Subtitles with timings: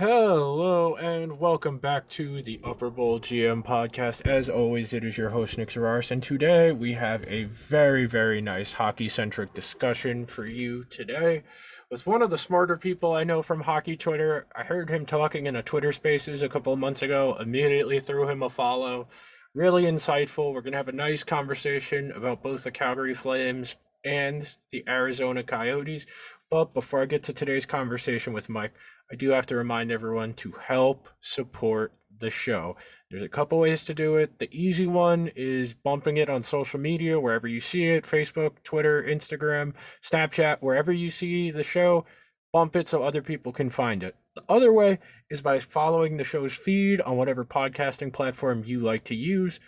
[0.00, 4.26] Hello and welcome back to the Upper Bowl GM podcast.
[4.26, 8.40] As always, it is your host Nick Zararis, and today we have a very, very
[8.40, 11.42] nice hockey-centric discussion for you today.
[11.90, 15.44] With one of the smarter people I know from hockey Twitter, I heard him talking
[15.44, 17.36] in a Twitter Spaces a couple of months ago.
[17.38, 19.06] Immediately threw him a follow.
[19.52, 20.54] Really insightful.
[20.54, 26.06] We're gonna have a nice conversation about both the Calgary Flames and the Arizona Coyotes.
[26.50, 28.72] But before I get to today's conversation with Mike,
[29.10, 32.76] I do have to remind everyone to help support the show.
[33.08, 34.40] There's a couple ways to do it.
[34.40, 39.00] The easy one is bumping it on social media wherever you see it Facebook, Twitter,
[39.00, 42.04] Instagram, Snapchat, wherever you see the show,
[42.52, 44.16] bump it so other people can find it.
[44.34, 44.98] The other way
[45.30, 49.60] is by following the show's feed on whatever podcasting platform you like to use.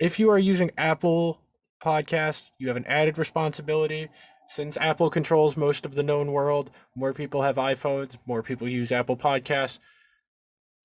[0.00, 1.42] If you are using Apple
[1.82, 4.08] Podcast, you have an added responsibility
[4.54, 8.92] since Apple controls most of the known world, more people have iPhones, more people use
[8.92, 9.78] Apple Podcasts.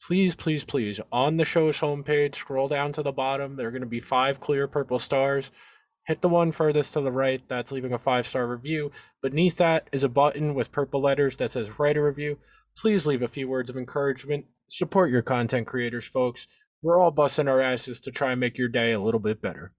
[0.02, 3.58] Please, please, please, on the show's homepage, scroll down to the bottom.
[3.58, 5.52] There are going to be five clear purple stars.
[6.06, 7.42] Hit the one furthest to the right.
[7.50, 8.90] That's leaving a five star review.
[9.22, 12.38] Beneath that is a button with purple letters that says write a review.
[12.78, 14.46] Please leave a few words of encouragement.
[14.70, 16.48] Support your content creators, folks.
[16.82, 19.74] We're all busting our asses to try and make your day a little bit better.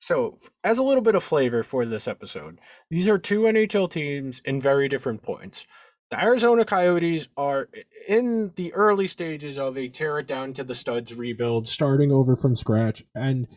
[0.00, 4.40] So, as a little bit of flavor for this episode, these are two NHL teams
[4.44, 5.64] in very different points.
[6.10, 7.68] The Arizona Coyotes are
[8.06, 12.36] in the early stages of a tear it down to the studs rebuild, starting over
[12.36, 13.02] from scratch.
[13.14, 13.48] And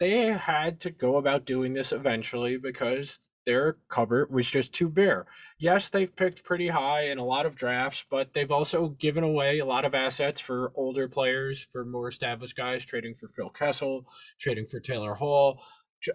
[0.00, 5.26] they had to go about doing this eventually because their cupboard was just too bare.
[5.58, 9.60] Yes, they've picked pretty high in a lot of drafts, but they've also given away
[9.60, 14.04] a lot of assets for older players, for more established guys, trading for Phil Kessel,
[14.38, 15.62] trading for Taylor Hall,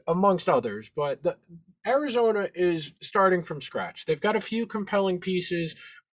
[0.08, 0.92] amongst others.
[0.96, 1.38] But the,
[1.88, 4.06] Arizona is starting from scratch.
[4.06, 5.74] They've got a few compelling pieces.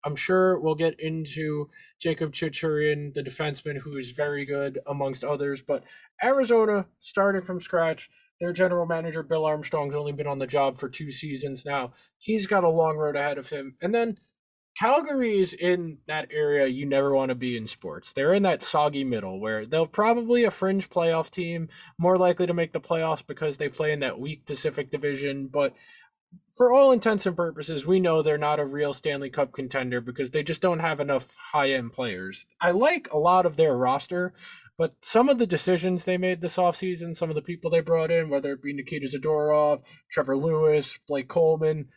[0.06, 1.70] I'm sure we'll get into
[2.02, 5.62] Jacob Chychrun, the defenseman, who is very good amongst others.
[5.62, 5.84] But
[6.22, 8.10] Arizona starting from scratch
[8.44, 11.94] their general manager, Bill Armstrong's only been on the job for two seasons now.
[12.18, 13.76] He's got a long road ahead of him.
[13.82, 14.18] And then
[14.78, 18.12] Calgary is in that area you never want to be in sports.
[18.12, 22.54] They're in that soggy middle where they'll probably a fringe playoff team, more likely to
[22.54, 25.48] make the playoffs because they play in that weak Pacific division.
[25.48, 25.74] But
[26.52, 30.32] for all intents and purposes, we know they're not a real Stanley Cup contender because
[30.32, 32.48] they just don't have enough high end players.
[32.60, 34.34] I like a lot of their roster,
[34.78, 38.12] but some of the decisions they made this offseason, some of the people they brought
[38.12, 41.90] in, whether it be Nikita Zadorov, Trevor Lewis, Blake Coleman,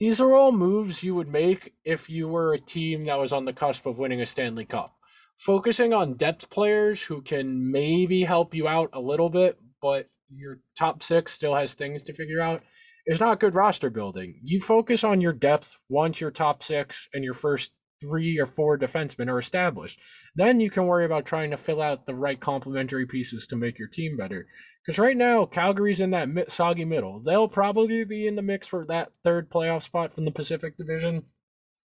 [0.00, 3.44] these are all moves you would make if you were a team that was on
[3.44, 4.94] the cusp of winning a Stanley Cup.
[5.36, 10.60] Focusing on depth players who can maybe help you out a little bit, but your
[10.76, 12.62] top six still has things to figure out
[13.06, 14.38] is not good roster building.
[14.42, 18.78] You focus on your depth once your top six and your first three or four
[18.78, 19.98] defensemen are established.
[20.34, 23.78] Then you can worry about trying to fill out the right complementary pieces to make
[23.78, 24.46] your team better.
[24.84, 27.18] Because right now, Calgary's in that soggy middle.
[27.18, 31.24] They'll probably be in the mix for that third playoff spot from the Pacific Division,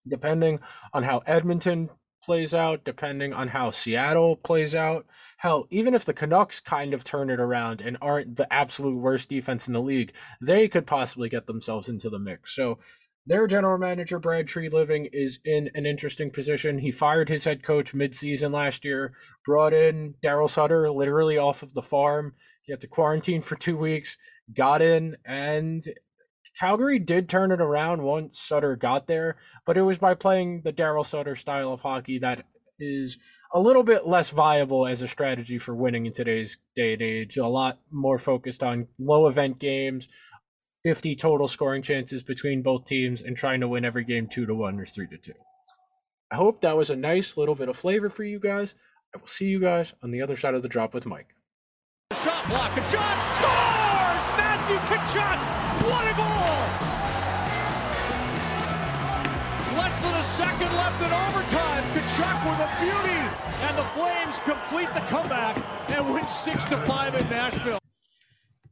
[0.07, 0.59] depending
[0.93, 1.89] on how Edmonton
[2.23, 5.05] plays out, depending on how Seattle plays out.
[5.37, 9.29] Hell, even if the Canucks kind of turn it around and aren't the absolute worst
[9.29, 12.55] defense in the league, they could possibly get themselves into the mix.
[12.55, 12.79] So,
[13.25, 16.79] their general manager, Brad Treliving, is in an interesting position.
[16.79, 19.13] He fired his head coach midseason last year,
[19.45, 22.33] brought in Daryl Sutter literally off of the farm.
[22.63, 24.17] He had to quarantine for two weeks,
[24.55, 25.83] got in, and
[26.59, 30.71] Calgary did turn it around once Sutter got there, but it was by playing the
[30.71, 32.45] Daryl Sutter style of hockey that
[32.79, 33.17] is
[33.53, 37.37] a little bit less viable as a strategy for winning in today's day and age.
[37.37, 40.07] A lot more focused on low event games,
[40.85, 44.53] 50 total scoring chances between both teams and trying to win every game 2 to
[44.53, 45.33] 1 or 3 to 2.
[46.29, 48.75] I hope that was a nice little bit of flavor for you guys.
[49.11, 51.33] I will see you guys on the other side of the drop with Mike.
[52.13, 54.25] Shot block, Tkachuk scores!
[54.37, 55.39] Matthew Tkachuk,
[55.89, 56.53] what a goal!
[59.81, 61.83] Less than a second left in overtime.
[61.95, 63.21] Tkachuk with a beauty,
[63.65, 65.57] and the Flames complete the comeback
[65.89, 67.79] and win six to five in Nashville.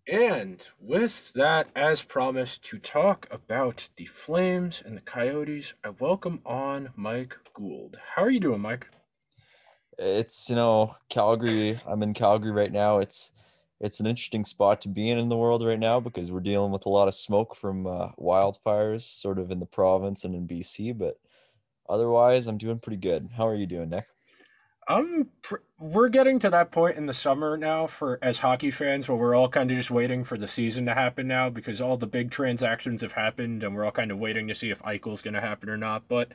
[0.07, 6.41] And with that, as promised, to talk about the Flames and the Coyotes, I welcome
[6.45, 7.97] on Mike Gould.
[8.15, 8.89] How are you doing, Mike?
[9.97, 11.79] It's you know Calgary.
[11.87, 12.99] I'm in Calgary right now.
[12.99, 13.31] It's
[13.79, 16.71] it's an interesting spot to be in in the world right now because we're dealing
[16.71, 20.47] with a lot of smoke from uh, wildfires, sort of in the province and in
[20.47, 20.97] BC.
[20.97, 21.15] But
[21.87, 23.29] otherwise, I'm doing pretty good.
[23.37, 24.07] How are you doing, Nick?
[24.87, 29.09] I'm pr- we're getting to that point in the summer now for as hockey fans
[29.09, 31.97] where we're all kind of just waiting for the season to happen now because all
[31.97, 35.21] the big transactions have happened and we're all kind of waiting to see if Eichel's
[35.21, 36.07] going to happen or not.
[36.07, 36.29] But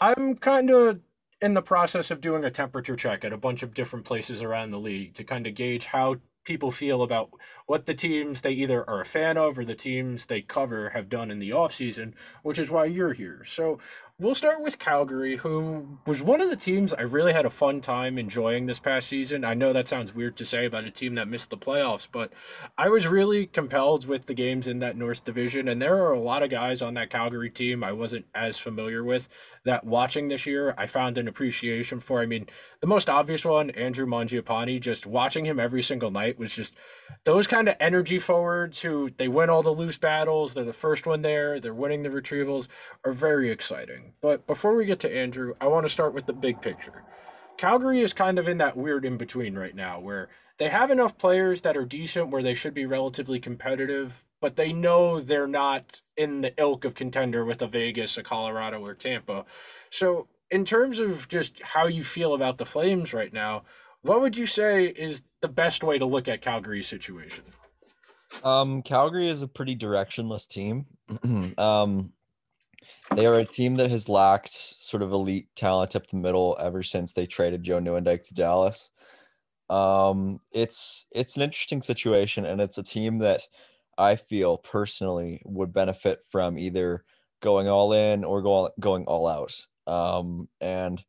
[0.00, 1.00] I'm kind of
[1.40, 4.70] in the process of doing a temperature check at a bunch of different places around
[4.70, 7.30] the league to kind of gauge how people feel about
[7.66, 11.08] what the teams they either are a fan of or the teams they cover have
[11.08, 12.12] done in the offseason,
[12.42, 13.42] which is why you're here.
[13.44, 13.78] So
[14.20, 17.80] we'll start with Calgary, who was one of the teams I really had a fun
[17.80, 19.44] time enjoying this past season.
[19.44, 22.32] I know that sounds weird to say about a team that missed the playoffs, but
[22.78, 25.66] I was really compelled with the games in that North Division.
[25.66, 29.02] And there are a lot of guys on that Calgary team I wasn't as familiar
[29.02, 29.28] with
[29.64, 32.20] that watching this year, I found an appreciation for.
[32.20, 32.46] I mean,
[32.80, 36.74] the most obvious one, Andrew Mangiapane, just watching him every single night was just
[37.24, 40.54] those kind of energy forwards who they win all the loose battles.
[40.54, 41.60] They're the first one there.
[41.60, 42.68] They're winning the retrievals
[43.04, 44.12] are very exciting.
[44.20, 47.04] But before we get to Andrew, I want to start with the big picture.
[47.56, 50.28] Calgary is kind of in that weird in between right now where
[50.58, 54.74] they have enough players that are decent where they should be relatively competitive, but they
[54.74, 59.46] know they're not in the ilk of contender with a Vegas, a Colorado, or Tampa.
[59.88, 63.62] So, in terms of just how you feel about the Flames right now,
[64.02, 67.42] what would you say is the best way to look at Calgary's situation?
[68.42, 70.84] Um, Calgary is a pretty directionless team.
[71.56, 72.12] um,
[73.16, 76.82] they are a team that has lacked sort of elite talent up the middle ever
[76.82, 78.90] since they traded Joe Nieuwendyk to Dallas.
[79.70, 83.40] Um, it's it's an interesting situation, and it's a team that
[83.98, 87.04] I feel personally would benefit from either
[87.40, 89.54] going all in or go, going all out.
[89.86, 91.02] Um, and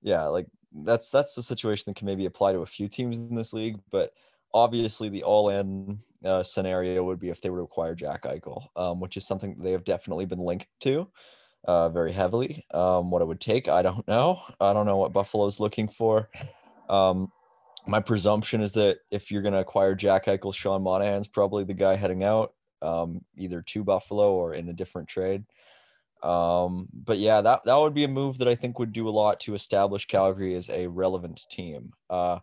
[0.00, 3.34] yeah, like that's that's the situation that can maybe apply to a few teams in
[3.34, 4.12] this league, but
[4.54, 8.66] obviously the all in uh, scenario would be if they were to acquire Jack Eichel,
[8.76, 11.08] um, which is something they have definitely been linked to
[11.64, 12.64] uh, very heavily.
[12.72, 14.40] Um, what it would take, I don't know.
[14.60, 16.28] I don't know what Buffalo's looking for.
[16.88, 17.32] Um,
[17.86, 21.74] my presumption is that if you're going to acquire Jack Eichel, Sean Monahan's probably the
[21.74, 25.44] guy heading out, um, either to Buffalo or in a different trade.
[26.22, 29.10] Um, but yeah, that that would be a move that I think would do a
[29.10, 31.92] lot to establish Calgary as a relevant team.
[32.08, 32.38] Uh,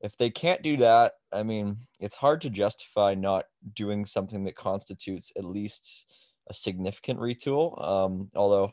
[0.00, 3.44] if they can't do that, I mean, it's hard to justify not
[3.74, 6.06] doing something that constitutes at least
[6.48, 7.80] a significant retool.
[7.86, 8.72] Um, although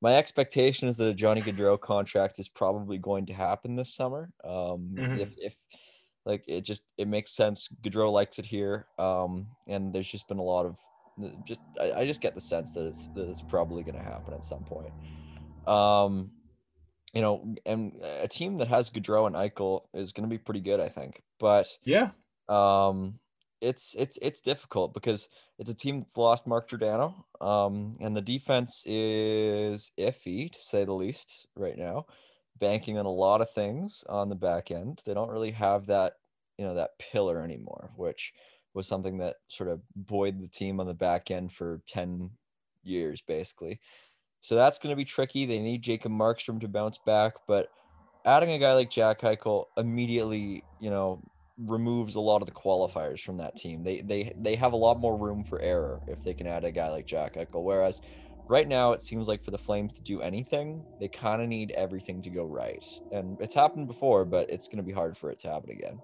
[0.00, 4.30] my expectation is that a Johnny Gaudreau contract is probably going to happen this summer.
[4.44, 5.20] Um, mm-hmm.
[5.20, 5.54] If if
[6.24, 7.68] like it just it makes sense.
[7.82, 10.76] Gaudreau likes it here, um, and there's just been a lot of
[11.44, 14.34] just I, I just get the sense that it's that it's probably going to happen
[14.34, 14.92] at some point.
[15.66, 16.30] Um,
[17.12, 20.60] you know, and a team that has Gaudreau and Eichel is going to be pretty
[20.60, 21.22] good, I think.
[21.40, 22.10] But yeah,
[22.48, 23.18] um,
[23.60, 25.28] it's it's it's difficult because
[25.58, 30.84] it's a team that's lost Mark Giordano, um, and the defense is iffy to say
[30.84, 32.06] the least right now,
[32.58, 35.02] banking on a lot of things on the back end.
[35.04, 36.14] They don't really have that
[36.58, 38.32] you know that pillar anymore, which
[38.74, 42.30] was something that sort of buoyed the team on the back end for ten
[42.82, 43.80] years basically.
[44.40, 45.46] So that's going to be tricky.
[45.46, 47.70] They need Jacob Markstrom to bounce back, but
[48.24, 51.20] adding a guy like Jack Eichel immediately, you know,
[51.58, 53.82] removes a lot of the qualifiers from that team.
[53.82, 56.70] They they they have a lot more room for error if they can add a
[56.70, 57.62] guy like Jack Eichel.
[57.62, 58.00] Whereas
[58.48, 61.72] right now it seems like for the Flames to do anything, they kind of need
[61.72, 62.84] everything to go right.
[63.12, 65.98] And it's happened before, but it's going to be hard for it to happen again.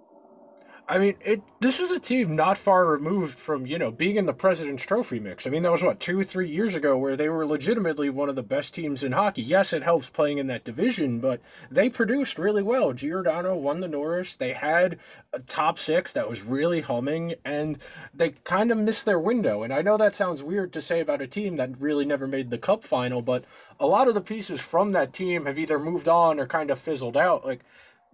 [0.86, 1.42] I mean, it.
[1.60, 5.18] This is a team not far removed from you know being in the President's Trophy
[5.18, 5.46] mix.
[5.46, 8.36] I mean, that was what two, three years ago, where they were legitimately one of
[8.36, 9.40] the best teams in hockey.
[9.40, 11.40] Yes, it helps playing in that division, but
[11.70, 12.92] they produced really well.
[12.92, 14.36] Giordano won the Norris.
[14.36, 14.98] They had
[15.32, 17.78] a top six that was really humming, and
[18.12, 19.62] they kind of missed their window.
[19.62, 22.50] And I know that sounds weird to say about a team that really never made
[22.50, 23.44] the Cup final, but
[23.80, 26.78] a lot of the pieces from that team have either moved on or kind of
[26.78, 27.46] fizzled out.
[27.46, 27.64] Like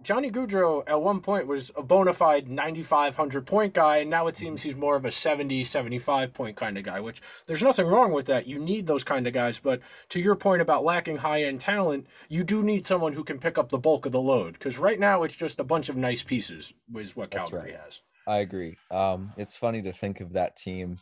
[0.03, 4.37] Johnny Gaudreau at one point was a bona fide 9,500 point guy, and now it
[4.37, 8.11] seems he's more of a 70, 75 point kind of guy, which there's nothing wrong
[8.11, 8.47] with that.
[8.47, 9.59] You need those kind of guys.
[9.59, 13.39] But to your point about lacking high end talent, you do need someone who can
[13.39, 14.53] pick up the bulk of the load.
[14.53, 17.79] Because right now it's just a bunch of nice pieces, is what Calgary right.
[17.83, 17.99] has.
[18.27, 18.77] I agree.
[18.89, 20.99] Um, it's funny to think of that team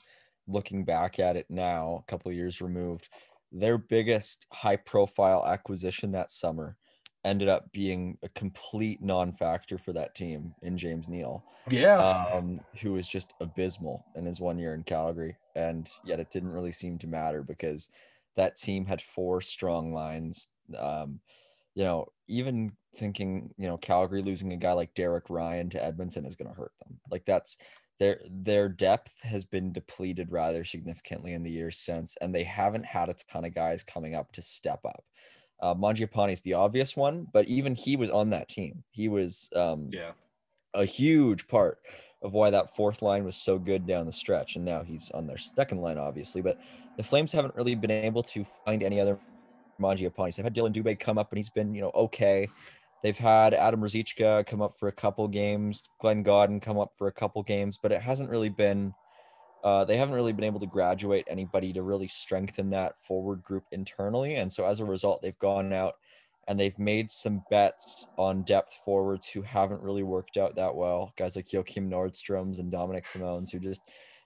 [0.48, 3.08] looking back at it now, a couple years removed.
[3.51, 6.77] Their biggest high profile acquisition that summer
[7.25, 11.43] ended up being a complete non-factor for that team in James Neal.
[11.69, 12.25] Yeah.
[12.33, 15.35] Um, who was just abysmal in his one year in Calgary.
[15.55, 17.89] And yet it didn't really seem to matter because
[18.35, 20.47] that team had four strong lines.
[20.77, 21.19] Um,
[21.75, 26.25] you know, even thinking, you know, Calgary losing a guy like Derek Ryan to Edmonton
[26.25, 26.99] is going to hurt them.
[27.11, 27.57] Like that's
[27.99, 32.85] their their depth has been depleted rather significantly in the years since, and they haven't
[32.85, 35.03] had a ton of guys coming up to step up.
[35.61, 38.83] Uh, Mangiapane is the obvious one, but even he was on that team.
[38.91, 40.11] He was um, yeah
[40.73, 41.79] a huge part
[42.21, 44.55] of why that fourth line was so good down the stretch.
[44.55, 46.41] And now he's on their second line, obviously.
[46.41, 46.59] But
[46.97, 49.17] the Flames haven't really been able to find any other
[49.79, 50.35] Mangiapanes.
[50.35, 52.47] They've had Dillon Dubé come up and he's been, you know, okay.
[53.01, 57.07] They've had Adam Ruzicka come up for a couple games, Glenn Gawdin come up for
[57.07, 58.93] a couple games, but it hasn't really been
[59.63, 63.63] uh, they haven't really been able to graduate anybody to really strengthen that forward group
[63.71, 64.35] internally.
[64.35, 65.95] And so as a result, they've gone out
[66.47, 71.13] and they've made some bets on depth forwards who haven't really worked out that well.
[71.17, 73.81] Guys like Joakim Nordstroms and Dominik Simons who just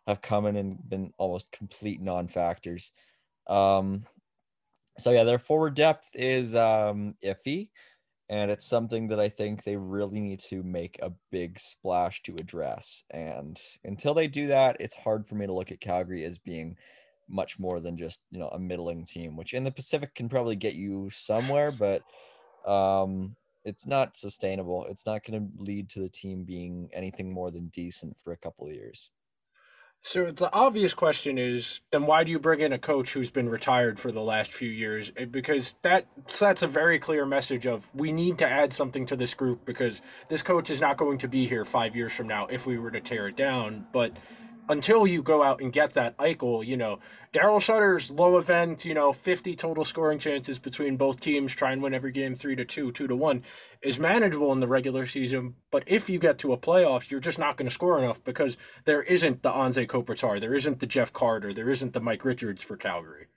[0.07, 2.91] have come in and been almost complete non-factors.
[3.47, 4.05] Um,
[4.99, 7.69] so yeah, their forward depth is um, iffy
[8.33, 12.33] and it's something that I think they really need to make a big splash to
[12.39, 13.03] address.
[13.11, 16.75] And until they do that, it's hard for me to look at Calgary as being
[17.29, 20.55] much more than just you know a middling team, which in the Pacific can probably
[20.55, 22.01] get you somewhere, but
[22.67, 23.35] um,
[23.65, 24.87] it's not sustainable.
[24.89, 28.37] It's not going to lead to the team being anything more than decent for a
[28.37, 29.11] couple of years.
[30.05, 33.47] So the obvious question is, then why do you bring in a coach who's been
[33.47, 35.13] retired for the last few years?
[35.15, 39.15] Eh, because that sets a very clear message of we need to add something to
[39.15, 42.47] this group because this coach is not going to be here five years from now
[42.47, 43.85] if we were to tear it down.
[43.93, 44.17] But
[44.69, 46.99] until you go out and get that Eichel, you know,
[47.33, 51.81] Daryl Sutter's low event, you know, 50 total scoring chances between both teams, try and
[51.81, 53.43] win every game three to two, two to one,
[53.81, 55.55] is manageable in the regular season.
[55.71, 58.57] But if you get to a playoffs, you're just not going to score enough because
[58.85, 62.61] there isn't the Anze Kopitar, there isn't the Jeff Carter, there isn't the Mike Richards
[62.61, 63.27] for Calgary.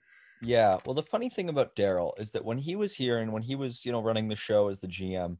[0.41, 0.77] Yeah.
[0.85, 3.55] Well, the funny thing about Daryl is that when he was here and when he
[3.55, 5.37] was, you know, running the show as the GM,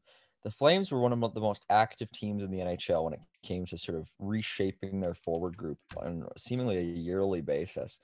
[0.48, 3.66] the Flames were one of the most active teams in the NHL when it came
[3.66, 8.00] to sort of reshaping their forward group on seemingly a yearly basis.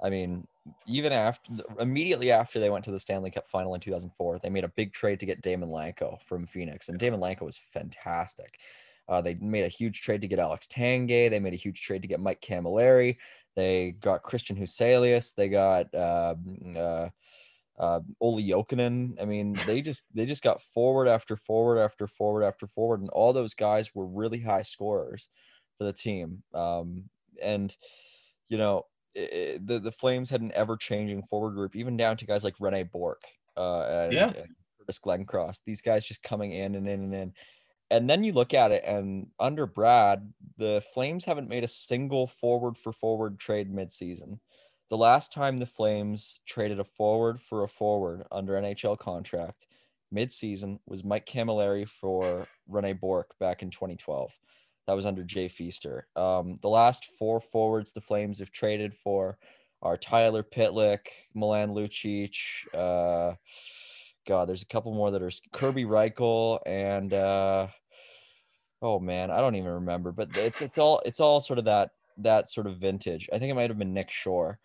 [0.00, 0.46] I mean,
[0.86, 1.50] even after
[1.80, 4.92] immediately after they went to the Stanley Cup final in 2004, they made a big
[4.92, 8.60] trade to get Daymond Langkow from Phoenix, and Daymond Langkow was fantastic.
[9.08, 11.28] Uh, they made a huge trade to get Alex Tanguay.
[11.28, 13.16] They made a huge trade to get Mike Cammalleri.
[13.56, 15.34] They got Kristian Huselius.
[15.34, 16.36] They got uh,
[16.76, 17.08] uh,
[17.78, 19.20] uh, Olli Jokinen.
[19.20, 23.10] I mean, they just they just got forward after forward after forward after forward, and
[23.10, 25.28] all those guys were really high scorers
[25.76, 26.42] for the team.
[26.52, 27.04] Um,
[27.40, 27.74] and
[28.48, 32.26] you know, it, the the Flames had an ever changing forward group, even down to
[32.26, 33.24] guys like Rene Bourque
[33.56, 35.60] uh, and, yeah, and Curtis Glencross.
[35.64, 37.32] These guys just coming in and in and in.
[37.90, 42.26] And then you look at it, and under Brad, the Flames haven't made a single
[42.26, 44.40] forward for forward trade midseason.
[44.88, 49.66] The last time the Flames traded a forward for a forward under NHL contract
[50.10, 54.32] mid-season was Mike Cammalleri for Rene Bourque back in 2012.
[54.86, 56.06] That was under Jay Feaster.
[56.16, 59.36] Um, the last four forwards the Flames have traded for
[59.82, 61.00] are Tyler Pitlick,
[61.34, 62.34] Milan Lucic,
[62.74, 63.34] uh,
[64.26, 67.68] God, there's a couple more that are Kirby Rychel and uh,
[68.80, 71.90] oh man, I don't even remember, but it's it's all it's all sort of that
[72.18, 73.28] that sort of vintage.
[73.32, 74.58] I think it might have been Nick Shore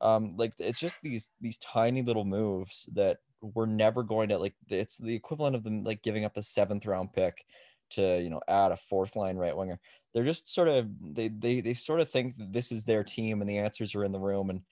[0.00, 4.54] um like it's just these these tiny little moves that we're never going to like
[4.68, 7.44] it's the equivalent of them like giving up a seventh round pick
[7.90, 9.78] to you know add a fourth line right winger.
[10.12, 13.40] They're just sort of they they they sort of think that this is their team
[13.40, 14.62] and the answers are in the room and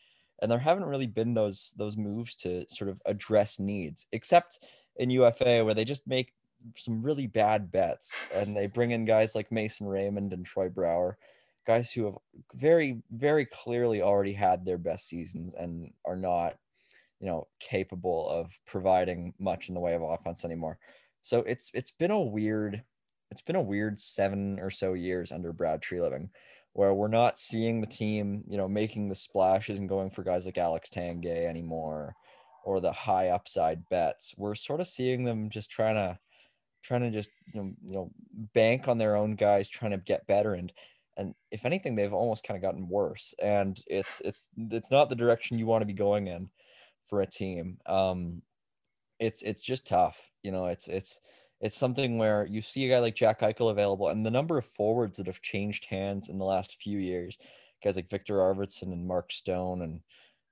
[0.43, 4.65] and there haven't really been those those moves to sort of address needs except
[4.97, 6.33] in UFA where they just make
[6.77, 11.17] some really bad bets and they bring in guys like Mason Raymond and Troy Brouwer
[11.67, 12.15] guys who have
[12.55, 16.57] very, very clearly already had their best seasons and are not,
[17.21, 20.79] you know, capable of providing much in the way of offense anymore.
[21.23, 22.83] So it's it's been a weird,
[23.31, 26.29] it's been a weird seven or so years under Brad Treliving
[26.77, 30.45] where we're not seeing the team, you know, making the splashes and going for guys
[30.45, 32.15] like Alex Tanguay anymore,
[32.67, 34.35] or the high upside bets.
[34.37, 36.19] We're sort of seeing them just trying to
[36.83, 38.11] trying to just you know, you know
[38.53, 40.71] bank on their own guys trying to get better and
[41.17, 45.17] and if anything they've almost kind of gotten worse and it's it's it's not the
[45.17, 46.49] direction you want to be going in
[47.07, 47.79] for a team.
[47.87, 48.43] Um
[49.19, 51.21] it's it's just tough you know it's it's
[51.61, 54.67] it's something where you see a guy like Jack Eichel available and the number of
[54.67, 57.39] forwards that have changed hands in the last few years
[57.83, 60.01] guys like Viktor Arvidsson and Mark Stone and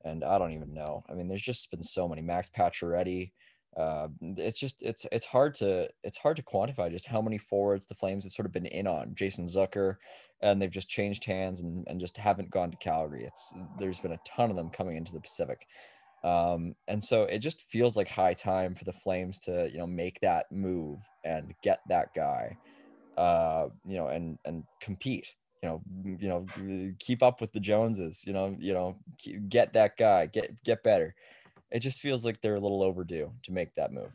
[0.06, 1.02] and I don't even know.
[1.08, 2.22] I mean there's just been so many.
[2.22, 3.32] Max Pacioretty
[3.76, 7.86] uh, it's just it's it's hard to it's hard to quantify just how many forwards
[7.86, 9.14] the Flames have sort of been in on.
[9.14, 9.96] Jason Zucker,
[10.42, 13.24] and they've just changed hands and, and just haven't gone to Calgary.
[13.24, 15.66] It's there's been a ton of them coming into the Pacific.
[16.22, 19.86] Um, and so it just feels like high time for the Flames to, you know,
[19.86, 22.56] make that move and get that guy,
[23.18, 25.34] uh, you know, and and compete.
[25.62, 25.82] You know,
[26.18, 26.46] you know,
[26.98, 28.22] keep up with the Joneses.
[28.26, 28.96] You know, you know,
[29.48, 31.14] get that guy, get get better.
[31.74, 34.12] It just feels like they're a little overdue to make that move.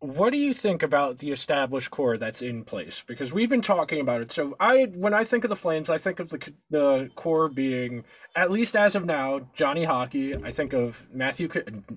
[0.00, 3.02] what do you think about the established core that's in place?
[3.06, 4.30] Because we've been talking about it.
[4.32, 8.04] So I, when I think of the Flames, I think of the the core being
[8.36, 10.36] at least as of now Johnny Hockey.
[10.36, 11.48] I think of Matthew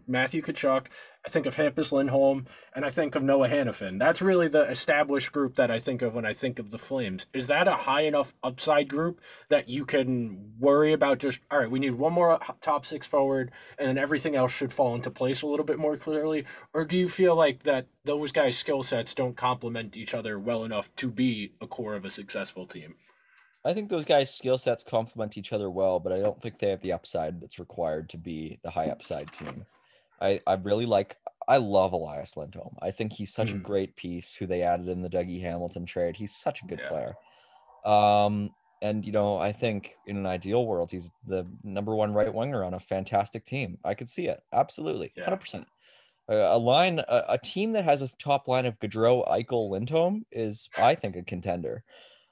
[0.08, 0.88] Matthew Tkachuk.
[1.26, 4.00] I think of Hampus Lindholm, and I think of Noah Hanifin.
[4.00, 7.28] That's really the established group that I think of when I think of the Flames.
[7.32, 11.20] Is that a high enough upside group that you can worry about?
[11.20, 14.74] Just all right, we need one more top six forward, and then everything else should
[14.74, 16.46] fall into place a little bit more clearly.
[16.74, 20.64] Or do you feel like that those guys' skill sets don't complement each other well
[20.64, 22.96] enough to be a core of a successful team?
[23.64, 26.72] I think those guys' skill sets complement each other well, but I don't think they
[26.72, 29.66] have the upside that's required to be the high upside team.
[30.22, 32.78] I, I really like I love Elias Lindholm.
[32.82, 33.56] I think he's such mm.
[33.56, 33.64] a hmm.
[33.64, 36.16] great piece who they added in the Dougie Hamilton trade.
[36.16, 36.88] He's such a good yeah.
[36.88, 37.16] player.
[37.84, 38.52] Um,
[38.82, 42.64] and you know, I think in an ideal world, he's the number one right winger
[42.64, 43.78] on a fantastic team.
[43.84, 45.40] I could see it absolutely, hundred yeah.
[45.40, 45.68] percent.
[46.30, 50.70] A line, a, a, team that has a top line of Gaudreau, Eichel, Lindholm is,
[50.78, 51.84] I think, a contender.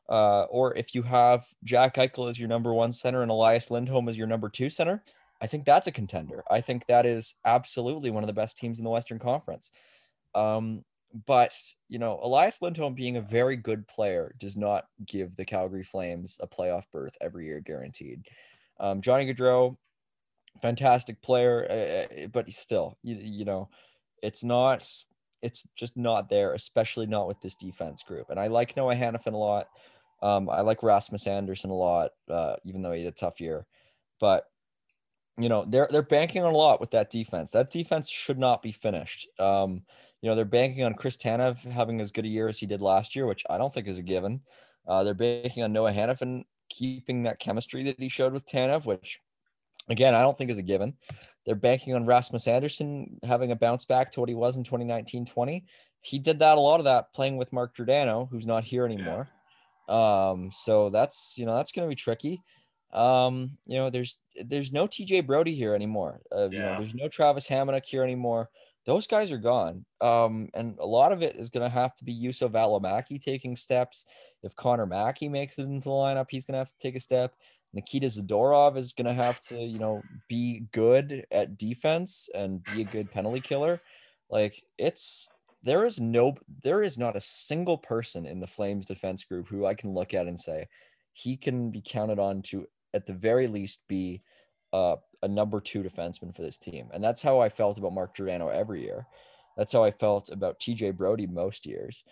[0.08, 4.08] Uh, or if you have Jack Eichel as your number one center and Elias Lindholm
[4.08, 5.03] as your number two center,
[5.41, 6.43] I think that's a contender.
[6.50, 9.72] I think that is absolutely one of the best teams in the Western Conference.
[10.36, 10.84] Um,
[11.25, 11.53] but
[11.88, 16.38] you know, Elias Lindholm being a very good player does not give the Calgary Flames
[16.41, 18.27] a playoff berth every year guaranteed.
[18.79, 19.75] Um, Johnny Gaudreau,
[20.62, 23.69] fantastic player, uh, but still, you, you know,
[24.22, 24.88] it's not,
[25.41, 28.29] it's just not there, especially not with this defense group.
[28.29, 29.67] And I like Noah Hanifin a lot.
[30.22, 33.65] Um, I like Rasmus Andersson a lot, uh, even though he had a tough year.
[34.19, 34.43] But
[35.39, 37.51] you know they're they're banking on a lot with that defense.
[37.51, 39.27] That defense should not be finished.
[39.39, 39.84] Um,
[40.22, 42.81] you know they're banking on Chris Tanev having as good a year as he did
[42.81, 44.41] last year, which I don't think is a given.
[44.88, 49.22] Uh, they're banking on Noah Hanifin keeping that chemistry that he showed with Tanev, which
[49.88, 50.96] again I don't think is a given.
[51.46, 55.63] They're banking on Rasmus Andersson having a bounce back to what he was in 2019-20.
[56.01, 59.27] He did that a lot of that playing with Mark Giordano, who's not here anymore.
[59.89, 60.29] Yeah.
[60.29, 62.43] Um, so that's you know that's going to be tricky.
[62.91, 66.22] Um, you know, there's there's no TJ Brodie here anymore.
[66.36, 68.50] Uh, you know, there's no Travis Hamonic here anymore.
[68.86, 69.86] Those guys are gone.
[70.01, 73.55] Um, and a lot of it is going to have to be Juuso Valimaki taking
[73.55, 74.05] steps.
[74.42, 77.00] If Connor Mackey makes it into the lineup, he's going to have to take a
[77.00, 77.35] step.
[77.74, 82.81] Nikita Zadorov is going to have to, you know, be good at defense and be
[82.81, 83.81] a good penalty killer.
[84.29, 85.29] Like it's
[85.61, 89.66] there is no there is not a single person in the Flames defense group who
[89.66, 90.68] I can look at and say
[91.14, 94.22] he can be counted on to at the very least be
[94.74, 96.90] uh, a number two defenseman for this team.
[96.94, 99.08] And that's how I felt about Mark Giordano every year.
[99.58, 102.04] That's how I felt about TJ Brodie most years.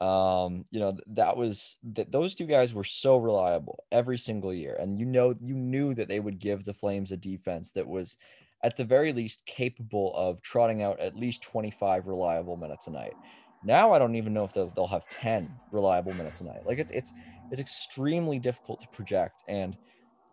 [0.00, 4.76] Um, you know, that was that those two guys were so reliable every single year.
[4.78, 8.16] And you know, you knew that they would give the Flames a defense that was
[8.62, 13.14] at the very least capable of trotting out at least 25 reliable minutes a night.
[13.62, 16.66] Now I don't even know if they'll, they'll have 10 reliable minutes a night.
[16.66, 17.12] Like it's it's
[17.50, 19.42] it's extremely difficult to project.
[19.48, 19.76] And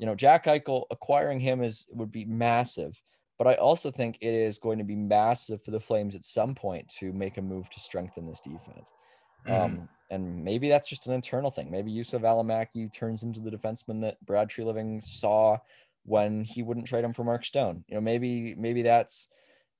[0.01, 2.99] you know, Jack Eichel acquiring him is would be massive.
[3.37, 6.55] But I also think it is going to be massive for the Flames at some
[6.55, 8.93] point to make a move to strengthen this defense.
[9.47, 9.63] Mm.
[9.63, 11.69] Um, and maybe that's just an internal thing.
[11.69, 15.57] Maybe Juuso Valimaki turns into the defenseman that Brad Treliving saw
[16.03, 17.83] when he wouldn't trade him for Mark Stone.
[17.87, 19.27] You know, maybe maybe that's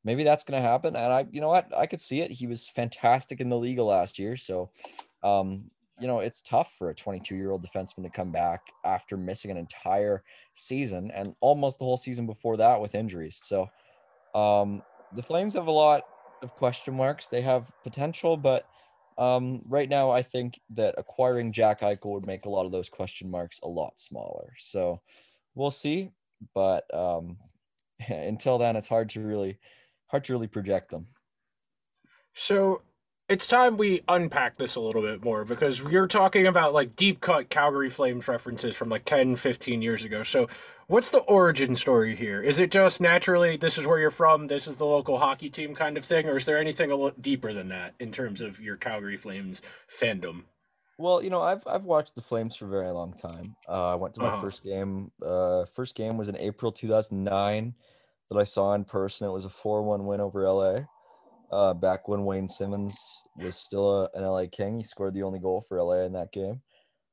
[0.04, 0.96] maybe that's going to happen.
[0.96, 2.30] And I, you know what, I could see it.
[2.30, 4.38] He was fantastic in the league last year.
[4.38, 4.70] So,
[5.24, 9.16] um, you know, it's tough for a 22 year old defenseman to come back after
[9.16, 10.24] missing an entire
[10.56, 13.40] season and almost the whole season before that with injuries.
[13.44, 13.70] So,
[14.34, 14.82] um,
[15.16, 16.04] the Flames have a lot
[16.42, 17.30] of question marks.
[17.30, 18.66] They have potential, but
[19.18, 22.90] um, right now, I think that acquiring Jack Eichel would make a lot of those
[22.90, 24.54] question marks a lot smaller.
[24.58, 25.02] So,
[25.54, 26.10] we'll see.
[26.56, 27.38] But um,
[28.10, 29.60] until then, it's hard to really
[30.08, 31.08] hard to really project them.
[32.34, 32.82] So
[33.32, 37.22] it's time we unpack this a little bit more because you're talking about like deep
[37.22, 40.22] cut Calgary Flames references from like 10, 15 years ago.
[40.22, 40.50] So,
[40.88, 42.42] what's the origin story here?
[42.42, 45.74] Is it just naturally this is where you're from, this is the local hockey team
[45.74, 48.60] kind of thing, or is there anything a little deeper than that in terms of
[48.60, 50.44] your Calgary Flames fandom?
[50.98, 53.56] Well, you know, I've I've watched the Flames for a very long time.
[53.66, 54.42] Uh, I went to my uh-huh.
[54.42, 55.10] first game.
[55.26, 57.76] Uh, first game was in April 2009
[58.30, 59.26] that I saw in person.
[59.26, 60.82] It was a 4-1 win over LA
[61.52, 64.78] uh, back when Wayne Simmonds was still a, an LA King.
[64.78, 66.62] He scored the only goal for LA in that game.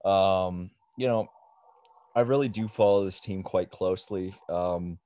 [0.05, 1.29] Um, you know,
[2.15, 4.35] I really do follow this team quite closely.
[4.49, 4.99] Um,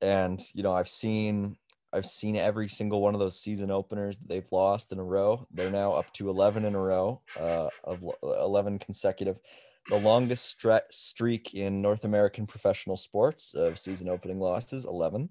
[0.00, 1.56] and you know, I've seen
[1.92, 5.46] I've seen every single one of those season openers that they've lost in a row.
[5.52, 9.38] They're now up to 11 in a row uh, of 11 consecutive,
[9.88, 15.28] the longest stre- streak in North American professional sports of season opening losses, 11.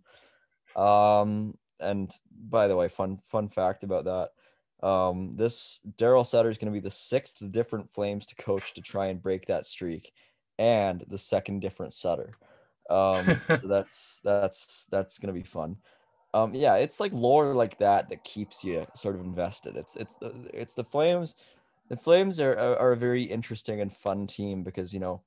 [0.78, 2.12] Um, and
[2.50, 4.88] by the way, fun fun fact about that.
[4.88, 8.82] Um, this Daryl Sutter is going to be the sixth different Flames to coach to
[8.82, 10.12] try and break that streak,
[10.60, 12.34] and the second different Sutter.
[12.90, 15.78] Um, so that's that's that's going to be fun.
[16.34, 19.78] Um, yeah, it's like lore like that that keeps you sort of invested.
[19.78, 21.36] It's it's the it's the Flames.
[21.90, 25.22] The Flames are, are, are a very interesting and fun team because you know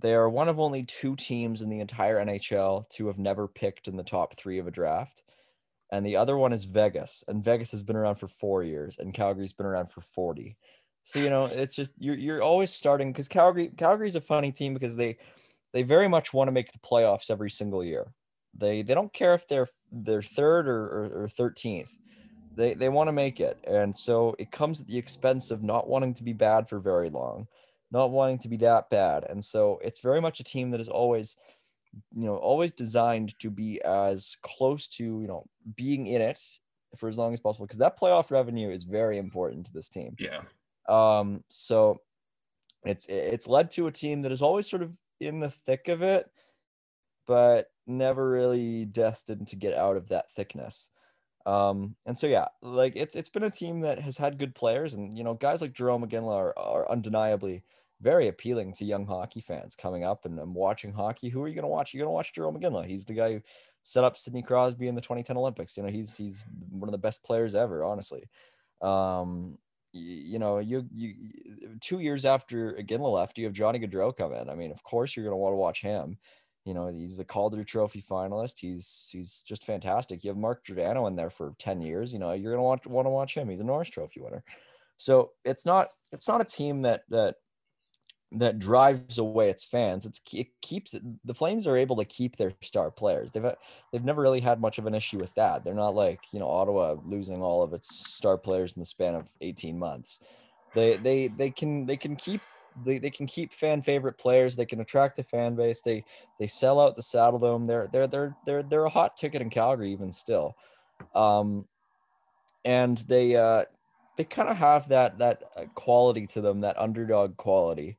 [0.00, 3.88] they are one of only two teams in the entire NHL to have never picked
[3.88, 5.22] in the top three of a draft
[5.92, 9.12] and the other one is Vegas, and Vegas has been around for four years, and
[9.12, 10.56] Calgary's been around for forty.
[11.04, 14.72] So you know, it's just you're you're always starting because Calgary Calgary's a funny team
[14.72, 15.18] because they
[15.74, 18.12] they very much want to make the playoffs every single year.
[18.54, 21.92] They they don't care if they're they're third or or thirteenth.
[22.56, 25.88] They they want to make it, and so it comes at the expense of not
[25.88, 27.48] wanting to be bad for very long,
[27.90, 30.88] not wanting to be that bad, and so it's very much a team that is
[30.88, 31.36] always
[32.14, 35.44] you know always designed to be as close to you know
[35.76, 36.40] being in it
[36.96, 40.16] for as long as possible because that playoff revenue is very important to this team.
[40.18, 40.42] Yeah.
[40.88, 42.00] Um so
[42.84, 46.02] it's it's led to a team that is always sort of in the thick of
[46.02, 46.30] it
[47.26, 50.90] but never really destined to get out of that thickness.
[51.46, 54.94] Um and so yeah like it's it's been a team that has had good players
[54.94, 57.64] and you know guys like Jarome Iginla are, are undeniably
[58.02, 61.28] very appealing to young hockey fans coming up and, and watching hockey.
[61.28, 61.94] Who are you going to watch?
[61.94, 62.86] You're going to watch Jarome Iginla.
[62.86, 63.40] He's the guy who
[63.84, 65.76] set up Sidney Crosby in the 2010 Olympics.
[65.76, 68.28] You know, he's he's one of the best players ever, honestly.
[68.80, 69.56] Um,
[69.92, 71.14] you, know, you you
[71.80, 74.50] two years after Iginla left, you have Johnny Gaudreau come in.
[74.50, 76.18] I mean, of course, you're going to want to watch him.
[76.64, 78.58] You know, he's the Calder Trophy finalist.
[78.58, 80.24] He's he's just fantastic.
[80.24, 82.12] You have Mark Giordano in there for 10 years.
[82.12, 83.48] You know, you're going to want want to watch him.
[83.48, 84.42] He's a Norris Trophy winner.
[84.96, 87.34] So it's not it's not a team that that
[88.34, 90.06] that drives away its fans.
[90.06, 90.94] It's it keeps.
[91.24, 93.30] The Flames are able to keep their star players.
[93.30, 93.44] They've
[93.92, 95.64] they've never really had much of an issue with that.
[95.64, 99.14] They're not like you know Ottawa losing all of its star players in the span
[99.14, 100.20] of 18 months.
[100.74, 102.40] They they they can they can keep
[102.84, 104.56] they, they can keep fan favorite players.
[104.56, 105.82] They can attract a fan base.
[105.82, 106.04] They
[106.38, 107.66] they sell out the Saddledome.
[107.66, 110.56] They're they're they're they're they're a hot ticket in Calgary even still.
[111.14, 111.66] Um,
[112.64, 113.64] and they uh
[114.16, 117.98] they kind of have that that uh, quality to them, that underdog quality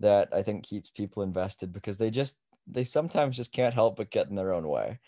[0.00, 2.36] that I think keeps people invested because they just
[2.66, 4.98] they sometimes just can't help but get in their own way.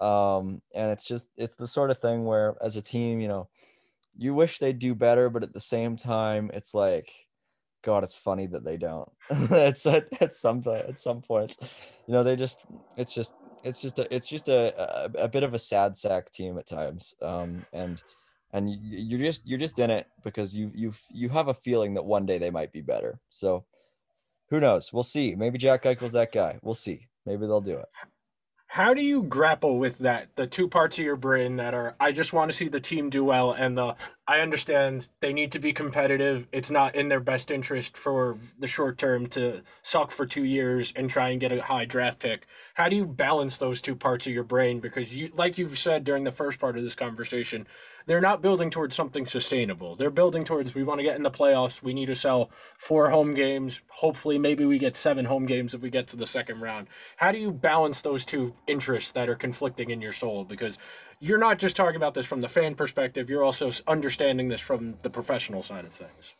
[0.00, 3.48] Um, and it's just it's the sort of thing where as a team, you know,
[4.16, 7.10] you wish they'd do better, but at the same time, it's like,
[7.82, 9.08] God, it's funny that they don't.
[9.30, 11.56] it's at, at some at some points,
[12.06, 12.60] you know, they just
[12.96, 14.74] it's just it's just a it's just a,
[15.04, 17.14] a, a bit of a sad sack team at times.
[17.22, 18.00] Um, and
[18.52, 21.94] and you, you're just you're just in it because you you you have a feeling
[21.94, 23.18] that one day they might be better.
[23.30, 23.64] So
[24.50, 24.92] who knows?
[24.92, 25.34] We'll see.
[25.34, 26.58] Maybe Jack Eichel's that guy.
[26.62, 27.08] We'll see.
[27.26, 27.88] Maybe they'll do it.
[28.70, 30.36] How do you grapple with that?
[30.36, 33.08] The two parts of your brain that are, I just want to see the team
[33.08, 36.46] do well, and the, I understand they need to be competitive.
[36.52, 40.92] It's not in their best interest for the short term to suck for two years
[40.94, 42.46] and try and get a high draft pick.
[42.74, 44.80] How do you balance those two parts of your brain?
[44.80, 47.66] Because you, like you've said during the first part of this conversation,
[48.08, 49.94] they're not building towards something sustainable.
[49.94, 51.82] They're building towards we want to get in the playoffs.
[51.82, 53.82] We need to sell four home games.
[53.88, 56.86] Hopefully, maybe we get seven home games if we get to the second round.
[57.18, 60.44] How do you balance those two interests that are conflicting in your soul?
[60.44, 60.78] Because
[61.20, 64.96] you're not just talking about this from the fan perspective, you're also understanding this from
[65.02, 66.32] the professional side of things.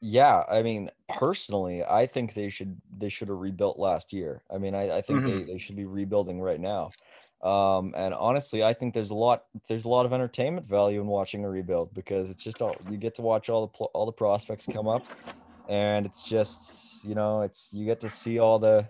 [0.00, 4.42] Yeah, I mean, personally, I think they should they should have rebuilt last year.
[4.52, 5.46] I mean, I, I think mm-hmm.
[5.46, 6.90] they, they should be rebuilding right now.
[7.42, 11.06] Um, and honestly, I think there's a lot there's a lot of entertainment value in
[11.06, 14.12] watching a rebuild because it's just all you get to watch all the all the
[14.12, 15.04] prospects come up,
[15.68, 18.88] and it's just you know it's you get to see all the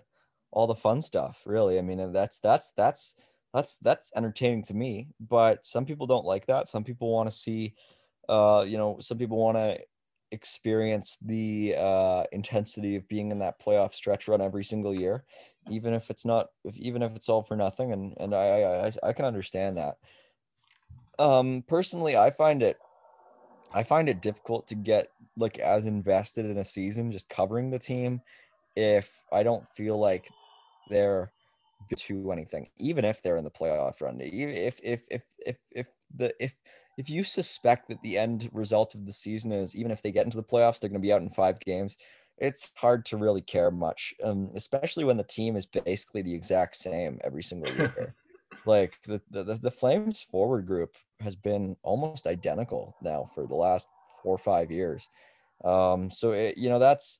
[0.51, 1.43] all the fun stuff.
[1.45, 3.15] Really, I mean that's that's that's
[3.53, 5.09] that's that's entertaining to me.
[5.19, 6.67] But some people don't like that.
[6.67, 7.75] Some people want to see,
[8.27, 9.79] uh, you know, some people want to
[10.31, 15.23] experience the uh, intensity of being in that playoff stretch run every single year
[15.69, 19.09] even if it's not if even if it's all for nothing and and I, I
[19.09, 19.97] i can understand that.
[21.19, 22.77] Um personally i find it
[23.73, 27.79] i find it difficult to get like as invested in a season just covering the
[27.79, 28.21] team
[28.75, 30.29] if i don't feel like
[30.89, 31.31] they're
[31.95, 34.21] to anything even if they're in the playoff run.
[34.21, 36.53] Even if if if if if the if
[36.99, 40.25] if you suspect that the end result of the season is even if they get
[40.25, 41.97] into the playoffs they're going to be out in five games
[42.39, 46.75] it's hard to really care much, um, especially when the team is basically the exact
[46.75, 48.15] same every single year.
[48.65, 53.89] like the, the the Flames forward group has been almost identical now for the last
[54.23, 55.07] four or five years.
[55.63, 57.19] Um, so it, you know that's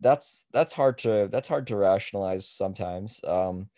[0.00, 3.20] that's that's hard to that's hard to rationalize sometimes.
[3.26, 3.68] Um,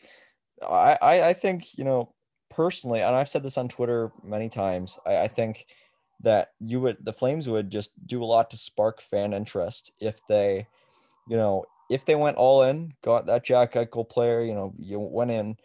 [0.62, 2.12] I, I I think you know
[2.55, 4.99] personally, and I've said this on Twitter many times.
[5.07, 5.67] I, I think
[6.21, 10.17] that you would the Flames would just do a lot to spark fan interest if
[10.29, 10.67] they,
[11.29, 14.99] you know, if they went all in, got that Jack Eichel player, you know, you
[14.99, 15.57] went in,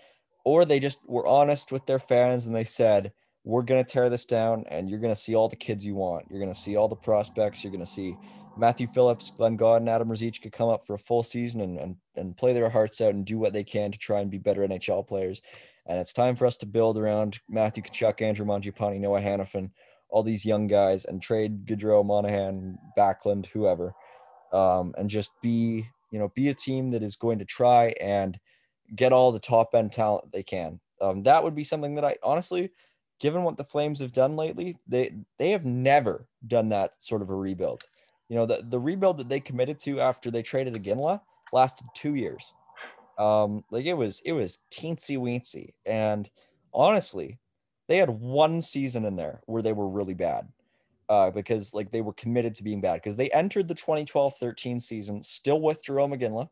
[0.43, 3.12] or they just were honest with their fans and they said,
[3.43, 5.95] we're going to tear this down and you're going to see all the kids you
[5.95, 6.26] want.
[6.30, 7.63] You're going to see all the prospects.
[7.63, 8.17] You're going to see
[8.58, 12.36] Matthew Phillips, Glenn Gawdin, Adam Ruzicka come up for a full season and, and, and
[12.36, 15.08] play their hearts out and do what they can to try and be better NHL
[15.08, 15.41] players.
[15.88, 19.71] And it's time for us to build around Matthew Tkachuk, Andrew Mangiapane, Noah Hanifin,
[20.10, 23.93] all these young guys and trade Gaudreau, Monahan, Backlund, whoever,
[24.54, 28.39] um, and just be, you know, be a team that is going to try and
[28.95, 30.80] get all the top end talent they can.
[31.00, 32.71] Um, that would be something that I honestly–
[33.19, 37.30] given what the Flames have done lately, they they have never done that sort of
[37.30, 37.84] a rebuild.
[38.30, 41.21] You know, the, the rebuild that they committed to after they traded Iginla
[41.54, 42.54] lasted two years.
[43.17, 45.73] Um, like it was it was teensy weensy.
[45.86, 46.30] And
[46.73, 47.39] honestly,
[47.88, 50.47] they had one season in there where they were really bad.
[51.10, 55.23] Uh, because like they were committed to being bad because they entered the 2012-13 season
[55.23, 56.49] still with Jarome Iginla.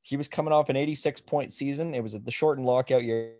[0.00, 1.92] He was coming off an 86 point season.
[1.92, 3.34] It was the shortened lockout year.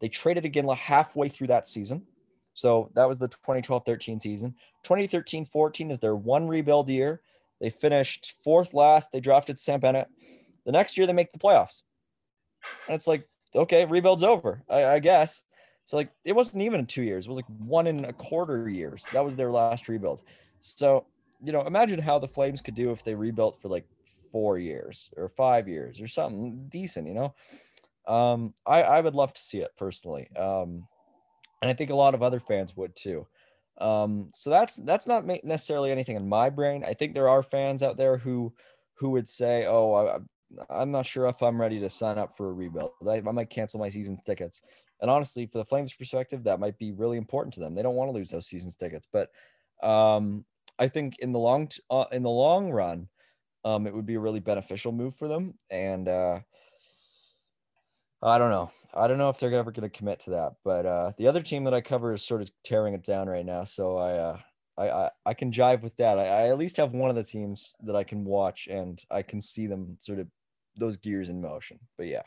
[0.00, 2.02] They traded again halfway through that season.
[2.54, 4.54] So that was the 2012 13 season.
[4.82, 7.20] 2013 14 is their one rebuild year.
[7.60, 9.12] They finished fourth last.
[9.12, 10.08] They drafted Sam Bennett.
[10.68, 11.80] The next year, they make the playoffs.
[12.86, 15.42] And it's like, okay, rebuild's over, I, I guess.
[15.86, 19.06] So, like, it wasn't even two years, it was like one and a quarter years.
[19.14, 20.24] That was their last rebuild.
[20.60, 21.06] So,
[21.42, 23.86] you know, imagine how the Flames could do if they rebuilt for like
[24.30, 27.34] four years or five years or something decent, you know?
[28.06, 30.28] Um, I, I would love to see it personally.
[30.36, 30.86] Um,
[31.62, 33.26] and I think a lot of other fans would too.
[33.78, 36.84] Um, so that's that's not necessarily anything in my brain.
[36.84, 38.52] I think there are fans out there who
[38.98, 40.18] who would say, "Oh, I,
[40.70, 42.92] I'm not sure if I'm ready to sign up for a rebuild.
[43.06, 44.62] I, I might cancel my season tickets."
[45.00, 47.74] And honestly, for the Flames' perspective, that might be really important to them.
[47.74, 49.30] They don't want to lose those season tickets, but
[49.82, 50.44] um,
[50.78, 53.08] I think in the long t- uh, in the long run,
[53.64, 55.54] um, it would be a really beneficial move for them.
[55.70, 56.40] And uh,
[58.22, 58.70] I don't know.
[58.94, 60.54] I don't know if they're ever going to commit to that.
[60.64, 63.44] But uh, the other team that I cover is sort of tearing it down right
[63.44, 63.64] now.
[63.64, 64.38] So I, uh,
[64.78, 66.18] I, I, I, can jive with that.
[66.18, 69.22] I, I, at least have one of the teams that I can watch and I
[69.22, 70.28] can see them sort of
[70.78, 71.78] those gears in motion.
[71.96, 72.22] But yeah.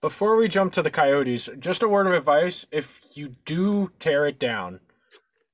[0.00, 4.26] Before we jump to the Coyotes, just a word of advice: if you do tear
[4.26, 4.80] it down,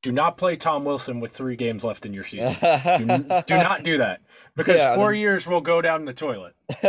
[0.03, 2.55] do not play Tom Wilson with three games left in your season.
[2.61, 3.07] do,
[3.47, 4.21] do, not do that
[4.55, 6.55] because yeah, four years will go down the toilet.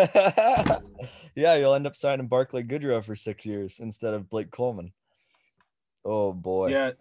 [1.33, 4.91] yeah, you'll end up signing Barclay Goodrow for six years instead of Blake Coleman.
[6.03, 6.71] Oh boy.
[6.71, 6.91] Yeah.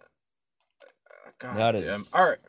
[1.37, 2.01] God that damn.
[2.01, 2.39] Is, All right.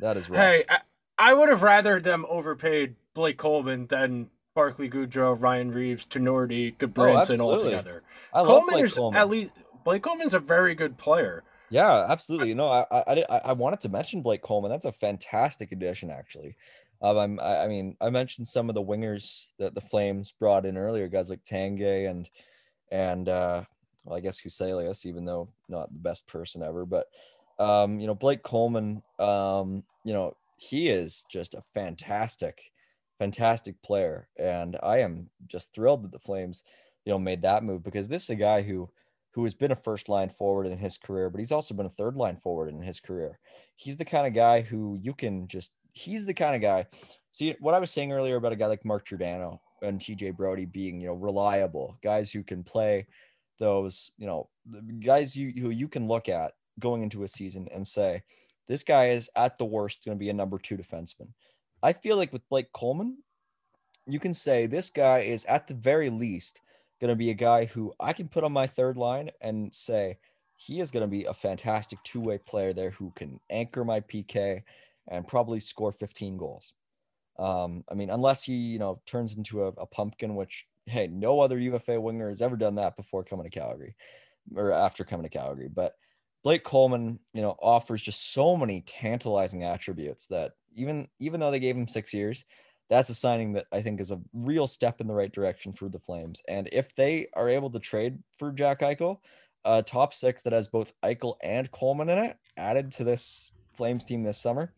[0.00, 0.40] That is right.
[0.40, 0.78] Hey, I,
[1.16, 7.40] I, would have rather them overpaid Blake Coleman than Barclay Goodrow, Ryan Reaves, Tinordi, Gudbranson
[7.40, 8.02] oh, altogether.
[8.32, 9.20] I Coleman is Coleman.
[9.20, 9.52] at least
[9.84, 11.42] Blake Coleman's a very good player.
[11.70, 12.48] Yeah, absolutely.
[12.48, 14.70] You know, I, I I wanted to mention Blake Coleman.
[14.70, 16.56] That's a fantastic addition, actually.
[17.02, 20.66] Um, I'm, I, I mean, I mentioned some of the wingers that the Flames brought
[20.66, 22.28] in earlier, guys like Tanguay and
[22.92, 23.64] and uh,
[24.04, 27.08] well, I guess Huselius, even though not the best person ever, but
[27.58, 32.70] um, you know, Blake Coleman, um, you know, he is just a fantastic,
[33.18, 36.64] fantastic player, and I am just thrilled that the Flames,
[37.04, 38.90] you know, made that move because this is a guy who
[39.34, 41.90] who has been a first line forward in his career, but he's also been a
[41.90, 43.40] third line forward in his career.
[43.74, 46.86] He's the kind of guy who you can just, he's the kind of guy.
[47.32, 50.66] See, what I was saying earlier about a guy like Mark Giordano and TJ Brodie
[50.66, 53.08] being, you know, reliable guys who can play
[53.58, 54.48] those, you know,
[55.04, 58.22] guys you, who you can look at going into a season and say,
[58.68, 61.28] this guy is at the worst going to be a number two defenseman.
[61.84, 63.18] I feel like with Blake Coleman,
[64.06, 66.62] you can say this guy is at the very least
[66.98, 70.16] going to be a guy who I can put on my third line and say
[70.56, 74.00] he is going to be a fantastic two way player there who can anchor my
[74.00, 74.62] PK
[75.08, 76.72] and probably score 15 goals.
[77.38, 81.40] Um, I mean, unless he, you know, turns into a, a, pumpkin, which, hey, no
[81.40, 83.94] other UFA winger has ever done that before coming to Calgary
[84.56, 85.68] or after coming to Calgary.
[85.68, 85.96] But
[86.44, 91.58] Blake Coleman, you know, offers just so many tantalizing attributes that even even though they
[91.58, 92.44] gave him six years,
[92.90, 95.88] that's a signing that I think is a real step in the right direction for
[95.88, 96.42] the Flames.
[96.46, 99.18] And if they are able to trade for Jack Eichel,
[99.64, 104.04] a top six that has both Eichel and Coleman in it, added to this Flames
[104.04, 104.74] team this summer,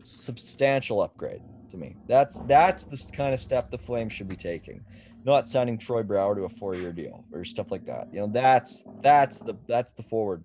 [0.00, 1.94] substantial upgrade to me.
[2.08, 4.84] That's that's the kind of step the Flames should be taking.
[5.24, 8.08] Not signing Troy Brouwer to a four-year deal or stuff like that.
[8.12, 10.42] You know, that's that's the that's the forward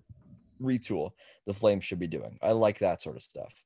[0.60, 1.10] retool
[1.46, 2.38] the Flames should be doing.
[2.42, 3.64] I like that sort of stuff.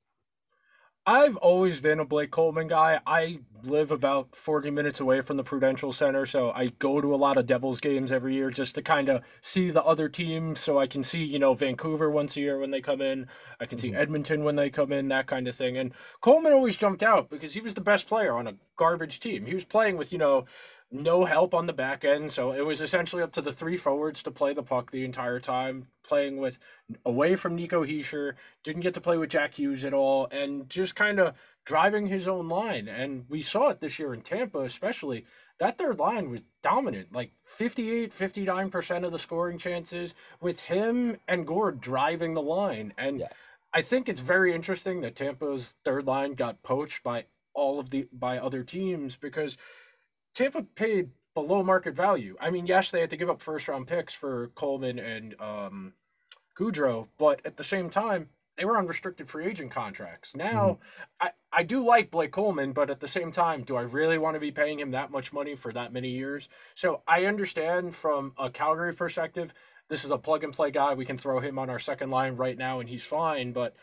[1.07, 3.01] I've always been a Blake Coleman guy.
[3.07, 7.16] I live about 40 minutes away from the Prudential Center, so I go to a
[7.16, 10.79] lot of Devils games every year just to kind of see the other teams so
[10.79, 13.27] I can see, you know, Vancouver once a year when they come in.
[13.59, 13.94] I can see Mhm.
[13.94, 15.79] Edmonton when they come in, that kind of thing.
[15.79, 19.46] And Coleman always jumped out because he was the best player on a garbage team.
[19.46, 20.44] He was playing with, you know,
[20.90, 24.22] no help on the back end, so it was essentially up to the three forwards
[24.22, 26.59] to play the puck the entire time, playing with
[27.05, 30.96] away from Nico Hischier, didn't get to play with Jack Hughes at all, and just
[30.96, 31.35] kind of
[31.66, 32.88] driving his own line.
[32.88, 35.27] And we saw it this year in Tampa, especially.
[35.61, 41.46] That third line was dominant, like 58, 59% of the scoring chances with him and
[41.46, 42.94] Gourde driving the line.
[42.96, 43.29] And Yeah.
[43.74, 48.09] I think it's very interesting that Tampa's third line got poached by all of the
[48.12, 49.59] by other teams because
[50.34, 52.36] Tampa paid below market value.
[52.40, 55.92] I mean, yes, they had to give up first round picks for Coleman and um,
[56.58, 60.34] Goodrow, but at the same time, they were on restricted free agent contracts.
[60.34, 60.80] Now,
[61.20, 64.34] I, I do like Blake Coleman, but at the same time, do I really want
[64.34, 66.48] to be paying him that much money for that many years?
[66.74, 69.54] So I understand from a Calgary perspective,
[69.88, 70.94] this is a plug and play guy.
[70.94, 73.52] We can throw him on our second line right now and he's fine.
[73.52, 73.76] But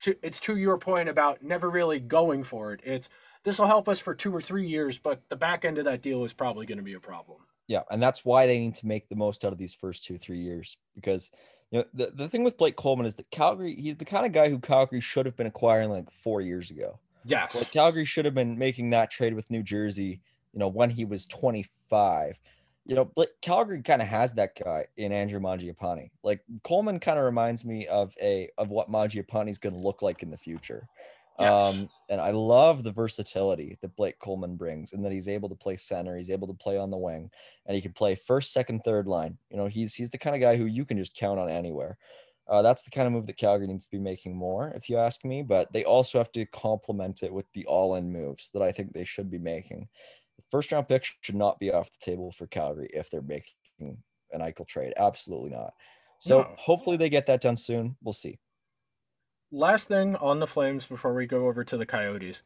[0.00, 2.80] to, it's to your point about never really going for it.
[2.84, 3.08] It's
[3.44, 6.02] this will help us for two or three years, but the back end of that
[6.02, 7.38] deal is probably going to be a problem.
[7.66, 10.18] Yeah, and that's why they need to make the most out of these first two,
[10.18, 10.76] three years.
[10.94, 11.30] Because
[11.70, 14.32] you know, the, the thing with Blake Coleman is that Calgary, he's the kind of
[14.32, 16.98] guy who Calgary should have been acquiring like four years ago.
[17.24, 17.54] Yes.
[17.54, 20.20] Like Calgary should have been making that trade with New Jersey,
[20.52, 22.38] you know, when he was 25.
[22.86, 26.08] You know, but Calgary kind of has that guy in Andrew Mangiapane.
[26.22, 30.00] Like Coleman kind of reminds me of a of what Mangiapane is going to look
[30.00, 30.88] like in the future.
[31.38, 31.62] Yes.
[31.62, 35.54] Um, and I love the versatility that Blake Coleman brings, and that he's able to
[35.54, 37.30] play center, he's able to play on the wing,
[37.66, 39.38] and he can play first, second, third line.
[39.50, 41.96] You know, he's he's the kind of guy who you can just count on anywhere.
[42.48, 44.96] Uh, that's the kind of move that Calgary needs to be making more, if you
[44.96, 45.42] ask me.
[45.42, 49.04] But they also have to complement it with the all-in moves that I think they
[49.04, 49.86] should be making.
[50.38, 53.52] The first round pick should not be off the table for Calgary if they're making
[53.80, 54.94] an Eichel trade.
[54.96, 55.74] Absolutely not.
[56.20, 56.54] So No.
[56.56, 57.96] hopefully they get that done soon.
[58.02, 58.38] We'll see.
[59.50, 62.42] Last thing on the Flames before we go over to the Coyotes.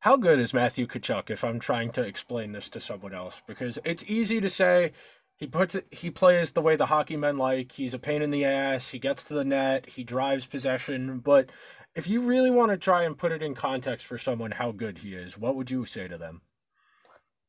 [0.00, 3.40] How good is Matthew Tkachuk if I'm trying to explain this to someone else?
[3.46, 4.90] Because it's easy to say
[5.36, 7.70] he puts it he plays the way the hockey men like.
[7.70, 11.50] He's a pain in the ass, he gets to the net, he drives possession, but
[11.94, 14.98] if you really want to try and put it in context for someone how good
[14.98, 16.40] he is, what would you say to them?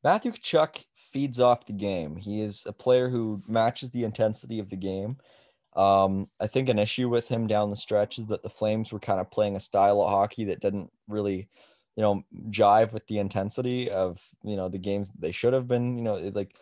[0.04, 2.18] Matthew Tkachuk feeds off the game.
[2.18, 5.18] He is a player who matches the intensity of the game.
[5.76, 9.00] Um, I think an issue with him down the stretch is that the Flames were
[9.00, 11.50] kind of playing a style of hockey that didn't really,
[11.96, 15.98] you know, jive with the intensity of you know the games they should have been.
[15.98, 16.56] You know, like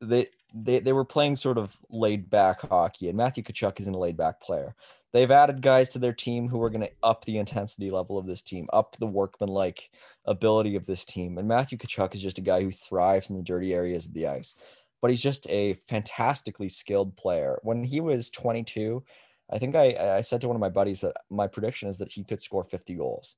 [0.00, 3.98] they they they were playing sort of laid back hockey, and Matthew Tkachuk isn't a
[3.98, 4.74] laid back player.
[5.12, 8.26] They've added guys to their team who are going to up the intensity level of
[8.26, 9.90] this team, up the workmanlike
[10.24, 11.38] ability of this team.
[11.38, 14.26] And Matthew Tkachuk is just a guy who thrives in the dirty areas of the
[14.26, 14.56] ice.
[15.00, 17.58] But he's just a fantastically skilled player.
[17.62, 19.02] When he was 22,
[19.52, 22.12] I think I, I said to one of my buddies that my prediction is that
[22.12, 23.36] he could score 50 goals.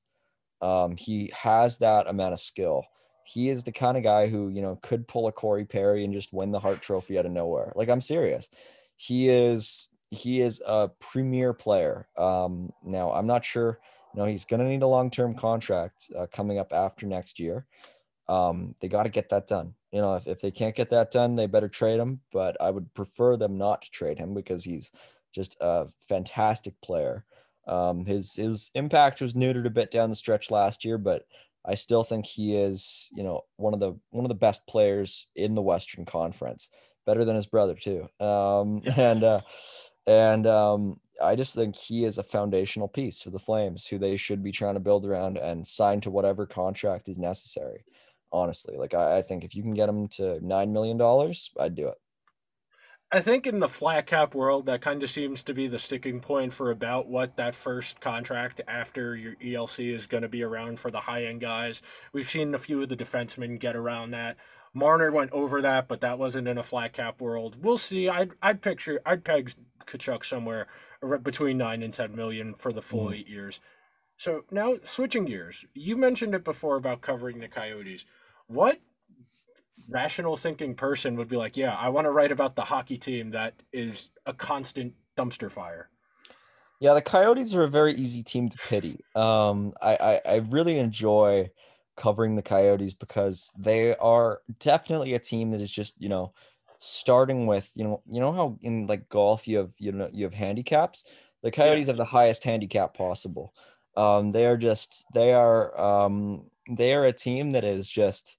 [0.61, 2.85] Um, he has that amount of skill.
[3.25, 6.13] He is the kind of guy who, you know, could pull a Corey Perry and
[6.13, 7.73] just win the Hart Trophy out of nowhere.
[7.75, 8.47] Like I'm serious.
[8.95, 12.07] He is he is a premier player.
[12.17, 13.79] Um, now I'm not sure
[14.17, 17.39] you know, he's going to need a long term contract uh, coming up after next
[17.39, 17.67] year.
[18.27, 19.75] Um, they got to get that done.
[19.91, 22.21] You know, if, if they can't get that done, they better trade him.
[22.31, 24.91] But I would prefer them not to trade him because he's
[25.33, 27.25] just a fantastic player.
[27.67, 31.25] Um, his his impact was neutered a bit down the stretch last year, but
[31.65, 35.27] I still think he is, you know, one of the one of the best players
[35.35, 36.69] in the Western Conference,
[37.05, 38.07] better than his brother too.
[38.19, 39.41] Um, and uh,
[40.07, 44.15] and um, I just think he is a foundational piece for the Flames, who they
[44.15, 47.83] should be trying to build around and sign to whatever contract is necessary.
[48.31, 51.75] Honestly, like I, I think if you can get him to nine million dollars, I'd
[51.75, 51.97] do it.
[53.09, 56.19] I think in the flat cap world, that kind of seems to be the sticking
[56.19, 60.77] point for about what that first contract after your ELC is going to be around
[60.77, 61.81] for the high end guys.
[62.11, 64.35] We've seen a few of the defensemen get around that.
[64.73, 67.57] Marner went over that, but that wasn't in a flat cap world.
[67.63, 68.09] We'll see.
[68.09, 69.53] I'd I'd picture I'd peg
[69.85, 70.67] Tkachuk somewhere
[71.23, 73.19] between nine and ten million for the full Mhm.
[73.19, 73.61] eight years.
[74.17, 78.03] So now switching gears, you mentioned it before about covering the Coyotes.
[78.47, 78.79] What
[79.89, 83.31] rational thinking person would be like, yeah, I want to write about the hockey team
[83.31, 85.89] that is a constant dumpster fire.
[86.79, 88.99] Yeah, the Coyotes are a very easy team to pity.
[89.15, 91.51] Um, I, I, I really enjoy
[91.95, 96.33] covering the Coyotes because they are definitely a team that is just, you know,
[96.79, 100.25] starting with, you know, you know how in like golf you have, you know, you
[100.25, 101.03] have handicaps.
[101.41, 103.53] The Coyotes have the highest handicap possible.
[103.97, 108.37] Um, they are just they are um, they are a team that is just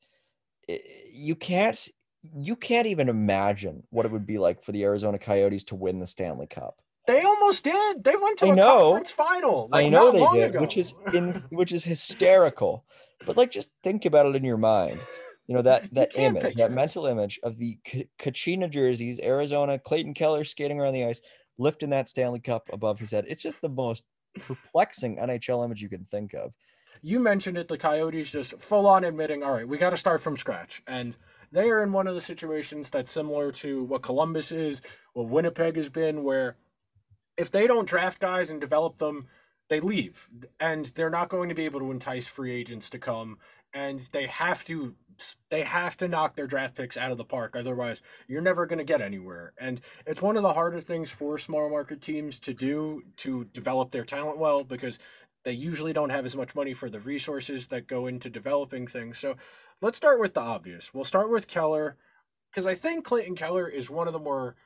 [1.12, 1.88] you can't
[2.22, 5.98] you can't even imagine what it would be like for the Arizona Coyotes to win
[5.98, 6.80] the Stanley Cup.
[7.06, 8.04] They almost did.
[8.04, 8.82] They went to I a know.
[8.82, 9.68] conference final.
[9.72, 10.60] Like, I know they did, ago.
[10.60, 12.84] which is in which is hysterical.
[13.26, 15.00] But like, just think about it in your mind.
[15.48, 16.74] You know that that image, that it.
[16.74, 21.22] mental image of the K- Kachina jerseys, Arizona, Clayton Keller skating around the ice,
[21.56, 23.24] lifting that Stanley Cup above his head.
[23.26, 24.04] It's just the most
[24.38, 26.52] perplexing NHL image you can think of.
[27.02, 30.20] you mentioned it, the Coyotes just full on admitting, all right, we got to start
[30.20, 30.82] from scratch.
[30.86, 31.16] And
[31.52, 35.76] they are in one of the situations that's similar to what Columbus is, what Winnipeg
[35.76, 36.56] has been, where
[37.36, 39.26] if they don't draft guys and develop them,
[39.68, 40.28] they leave.
[40.60, 43.38] And they're not going to be able to entice free agents to come.
[43.72, 44.94] And they have to
[45.50, 48.78] they have to knock their draft picks out of the park otherwise you're never going
[48.78, 52.54] to get anywhere and it's one of the hardest things for small market teams to
[52.54, 54.98] do to develop their talent well because
[55.44, 59.18] they usually don't have as much money for the resources that go into developing things.
[59.18, 59.36] So
[59.80, 60.92] let's start with the obvious.
[60.92, 61.96] We'll start with Keller
[62.50, 64.56] because I think Clayton Keller is one of the more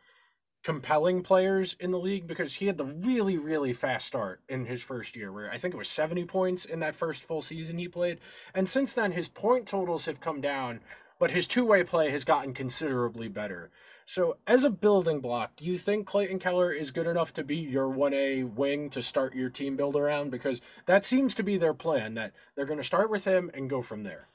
[0.62, 4.80] compelling players in the league because he had the really, really fast start in his
[4.80, 7.88] first year, where I think it was 70 points in that first full season he
[7.88, 8.18] played.
[8.54, 10.80] And since then, his point totals have come down,
[11.18, 13.70] but his two way play has gotten considerably better.
[14.04, 17.56] So, as a building block, do you think Clayton Keller is good enough to be
[17.56, 20.30] your 1A wing to start your team build around?
[20.30, 23.70] Because that seems to be their plan, that they're going to start with him and
[23.70, 24.28] go from there.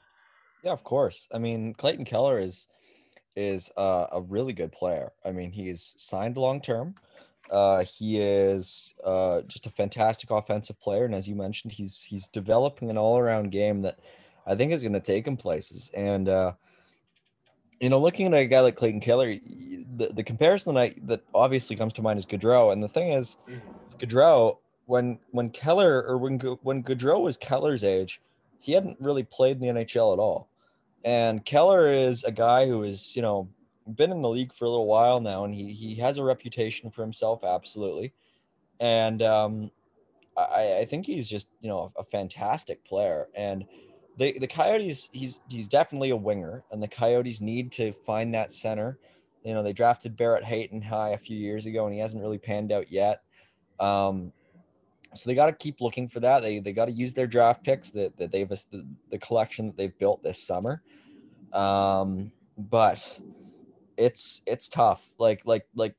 [0.64, 1.28] Yeah, of course.
[1.32, 2.66] I mean, Clayton Keller is
[3.38, 5.12] is uh, a really good player.
[5.24, 6.96] I mean, he's signed long term.
[7.50, 12.28] Uh, he is uh, just a fantastic offensive player, and as you mentioned, he's he's
[12.28, 14.00] developing an all around game that
[14.46, 15.90] I think is going to take him places.
[15.94, 16.52] And uh,
[17.80, 19.36] you know, looking at a guy like Clayton Keller,
[19.96, 22.72] the, the comparison that I, that obviously comes to mind is Gaudreau.
[22.72, 23.36] And the thing is,
[23.98, 28.20] Gaudreau, when when Keller or when when Gaudreau was Keller's age,
[28.58, 30.48] he hadn't really played in the NHL at all.
[31.08, 33.48] And Keller is a guy who is, you know,
[33.94, 36.90] been in the league for a little while now, and he he has a reputation
[36.90, 38.12] for himself, absolutely.
[38.78, 39.70] And um,
[40.36, 43.28] I, I think he's just, you know, a fantastic player.
[43.34, 43.64] And
[44.18, 48.52] the the Coyotes, he's he's definitely a winger, and the Coyotes need to find that
[48.52, 48.98] center.
[49.44, 52.36] You know, they drafted Barrett Hayton high a few years ago, and he hasn't really
[52.36, 53.22] panned out yet.
[53.80, 54.30] Um,
[55.14, 56.42] so they got to keep looking for that.
[56.42, 59.76] They they got to use their draft picks that, that they've the, the collection that
[59.76, 60.82] they've built this summer.
[61.52, 63.20] Um, but
[63.96, 65.08] it's it's tough.
[65.18, 65.94] Like like like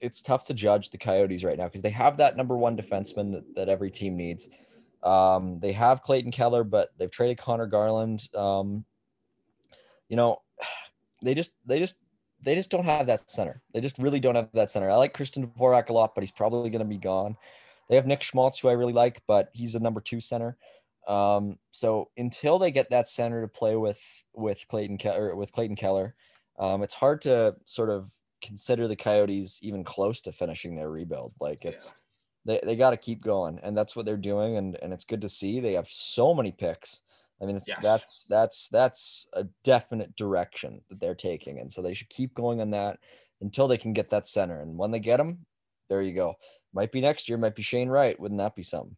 [0.00, 3.32] it's tough to judge the Coyotes right now because they have that number one defenseman
[3.32, 4.48] that, that every team needs.
[5.02, 8.28] Um, they have Clayton Keller, but they've traded Conor Garland.
[8.34, 8.84] Um,
[10.08, 10.42] you know,
[11.22, 11.98] they just they just
[12.42, 13.62] they just don't have that center.
[13.72, 14.90] They just really don't have that center.
[14.90, 17.36] I like Christian Dvorak a lot, but he's probably going to be gone.
[17.90, 20.56] They have Nick Schmaltz, who I really like, but he's a number two center.
[21.08, 24.00] Um, so until they get that center to play with
[24.32, 26.14] with Clayton Keller with Clayton Keller,
[26.58, 31.34] um, it's hard to sort of consider the Coyotes even close to finishing their rebuild.
[31.40, 31.94] Like it's
[32.44, 35.20] they, they got to keep going, and that's what they're doing, and and it's good
[35.22, 35.58] to see.
[35.58, 37.02] They have so many picks.
[37.42, 37.78] I mean, it's, Yes.
[37.82, 42.60] that's that's that's a definite direction that they're taking, and so they should keep going
[42.60, 43.00] on that
[43.40, 44.60] until they can get that center.
[44.60, 45.44] And when they get them,
[45.88, 46.36] there you go.
[46.72, 48.18] Might be next year, might be Shane Wright.
[48.18, 48.96] Wouldn't that be something?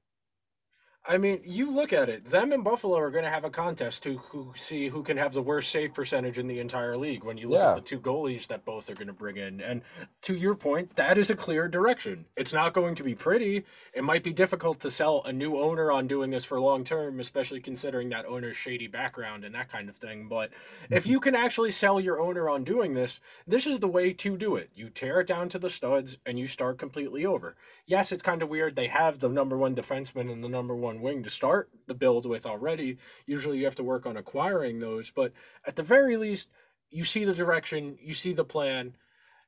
[1.05, 2.27] I mean, you look at it.
[2.27, 5.33] Them and Buffalo are going to have a contest to who see who can have
[5.33, 7.25] the worst save percentage in the entire league.
[7.25, 7.71] When you look Yeah.
[7.71, 9.83] at the two goalies that both are going to bring in, and
[10.23, 12.27] to your point, that is a clear direction.
[12.37, 13.65] It's not going to be pretty.
[13.93, 17.19] It might be difficult to sell a new owner on doing this for long term,
[17.19, 20.29] especially considering that owner's shady background and that kind of thing.
[20.29, 20.51] But
[20.89, 21.13] if mm-hmm.
[21.13, 24.55] you can actually sell your owner on doing this, this is the way to do
[24.55, 24.71] it.
[24.77, 27.57] You tear it down to the studs and you start completely over.
[27.87, 28.77] Yes, it's kind of weird.
[28.77, 32.27] They have the number one defenseman and the number one wing to start the build
[32.27, 32.99] with already.
[33.27, 35.33] Usually you have to work on acquiring those, but
[35.67, 36.49] at the very least,
[36.91, 38.95] you see the direction, you see the plan.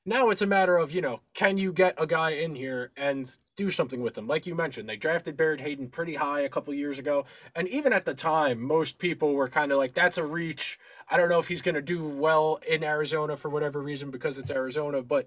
[0.07, 3.30] Now it's a matter of, you know, can you get a guy in here and
[3.57, 4.26] do something with them?
[4.26, 7.24] Like you mentioned, they drafted Barrett Hayton pretty high a couple years ago.
[7.55, 10.78] And even at the time, most people were kind of like, that's a reach.
[11.09, 14.38] I don't know if he's going to do well in Arizona for whatever reason because
[14.38, 15.26] it's Arizona, but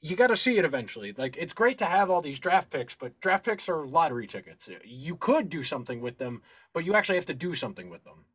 [0.00, 1.12] you got to see it eventually.
[1.12, 4.68] Like it's great to have all these draft picks, but draft picks are lottery tickets.
[4.84, 6.42] You could do something with them,
[6.72, 8.26] but you actually have to do something with them.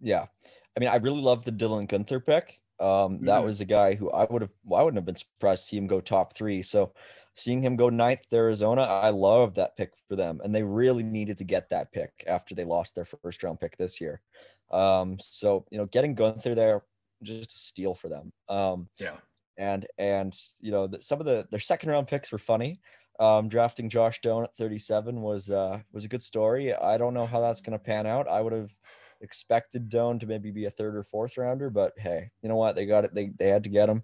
[0.00, 0.26] Yeah,
[0.76, 2.60] I mean, I really love the Dylan Guenther pick.
[2.80, 3.44] Um, that Mhm.
[3.44, 5.76] was a guy who I would have, well, I wouldn't have been surprised to see
[5.76, 6.62] him go top three.
[6.62, 6.94] So,
[7.34, 11.02] seeing him go ninth to Arizona, I love that pick for them, and they really
[11.04, 14.20] needed to get that pick after they lost their first round pick this year.
[14.70, 16.84] Um, so you know, getting Guenther there,
[17.22, 18.32] just a steal for them.
[18.48, 19.20] Um, Yeah.
[19.58, 22.80] And and you know, the, some of the their second round picks were funny.
[23.20, 26.74] Um, drafting Josh Doan at 37 was uh, was a good story.
[26.74, 28.26] I don't know how that's going to pan out.
[28.28, 28.74] I would have
[29.20, 32.74] expected Doan to maybe be a third or fourth rounder, but hey, you know what?
[32.74, 33.14] They got it.
[33.14, 34.02] They they had to get him.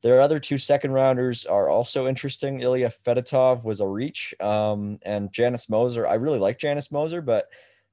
[0.00, 2.60] Their other two second rounders are also interesting.
[2.60, 6.06] Ilya Fedotov was a reach, um, and Janis Moser.
[6.06, 7.46] I really like Janis Moser, but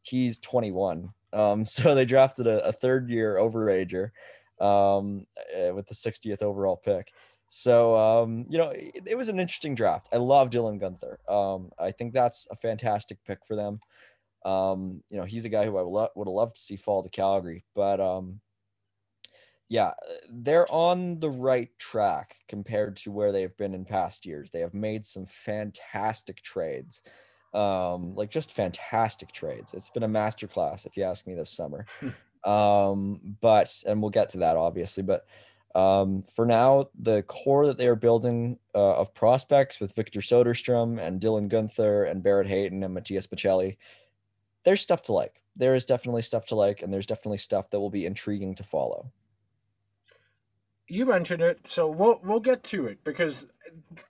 [0.04, 1.10] he's 21.
[1.34, 4.12] Um, so they drafted a, a third year overager
[4.60, 7.12] um, eh, with the 60th overall pick.
[7.48, 10.10] So um, you know, it, it, was an interesting draft.
[10.12, 11.18] I love Dylan Guenther.
[11.32, 13.80] Um, I think that's a fantastic pick for them.
[14.44, 17.10] Um, you know, he's a guy who I would, have loved to see fall to
[17.10, 18.42] Calgary, but um,
[19.70, 19.92] yeah,
[20.30, 24.52] they're on the right track compared to where they've been in past years.
[24.52, 27.02] They have made some fantastic trades.
[27.54, 29.74] Um, like just fantastic trades.
[29.74, 31.86] It's been a masterclass, if you ask me, this summer.
[32.46, 35.04] Um, but and we'll get to that obviously.
[35.04, 35.26] But
[35.74, 41.02] um, for now, the core that they are building uh, of prospects with Victor Soderstrom
[41.02, 43.78] and Dylan Guenther and Barrett Hayton and Matias Maccelli,
[44.64, 45.42] there's stuff to like.
[45.58, 48.64] There is definitely stuff to like, and there's definitely stuff that will be intriguing to
[48.64, 49.12] follow
[50.88, 53.48] you mentioned it, so we'll we'll get to it because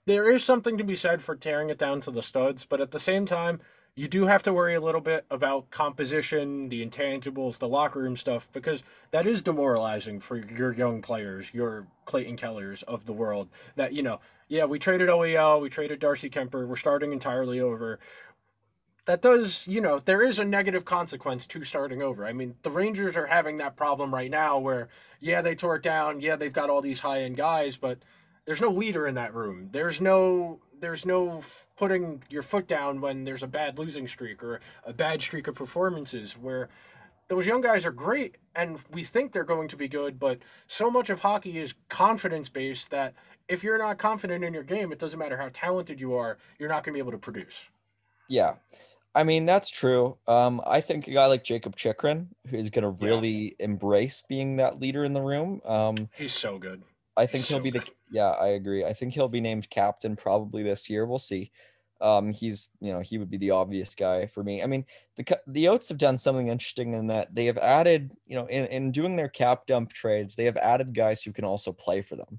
[0.04, 2.90] there is something to be said for tearing it down to the studs, but at
[2.90, 3.60] the same time,
[3.96, 8.16] you do have to worry a little bit about composition, the intangibles, the locker room
[8.16, 13.48] stuff, because that is demoralizing for your young players, your Clayton Kellers of the world.
[13.74, 17.98] That you know, yeah, we traded OEL, we traded Darcy Kuemper, we're starting entirely over
[19.06, 22.26] that does, you know, there is a negative consequence to starting over.
[22.26, 24.88] I mean, the Rangers are having that problem right now where,
[25.20, 26.20] yeah, they tore it down.
[26.20, 27.98] Yeah, they've got all these high end guys, but
[28.44, 29.68] there's no leader in that room.
[29.72, 31.42] There's no there's no
[31.76, 35.54] putting your foot down when there's a bad losing streak or a bad streak of
[35.54, 36.68] performances where
[37.28, 40.90] those young guys are great and we think they're going to be good, but so
[40.90, 43.14] much of hockey is confidence based that
[43.48, 46.68] if you're not confident in your game, it doesn't matter how talented you are, you're
[46.68, 47.68] not going to be able to produce.
[48.28, 48.54] Yeah.
[49.14, 50.18] I mean, that's true.
[50.28, 53.64] Um, I think a guy like Jakob Chychrun who's going to really yeah.
[53.64, 55.62] embrace being that leader in the room.
[55.64, 56.82] Um, He's so good.
[57.16, 57.82] I think he'll be the.
[58.10, 58.84] Yeah, I agree.
[58.84, 61.06] I think he'll be named captain probably this year.
[61.06, 61.50] We'll see.
[62.00, 64.62] Um, he's, you know, he would be the obvious guy for me.
[64.62, 64.84] I mean,
[65.16, 68.66] the the Yotes have done something interesting in that they have added, you know, in,
[68.66, 72.16] in doing their cap dump trades, they have added guys who can also play for
[72.16, 72.38] them.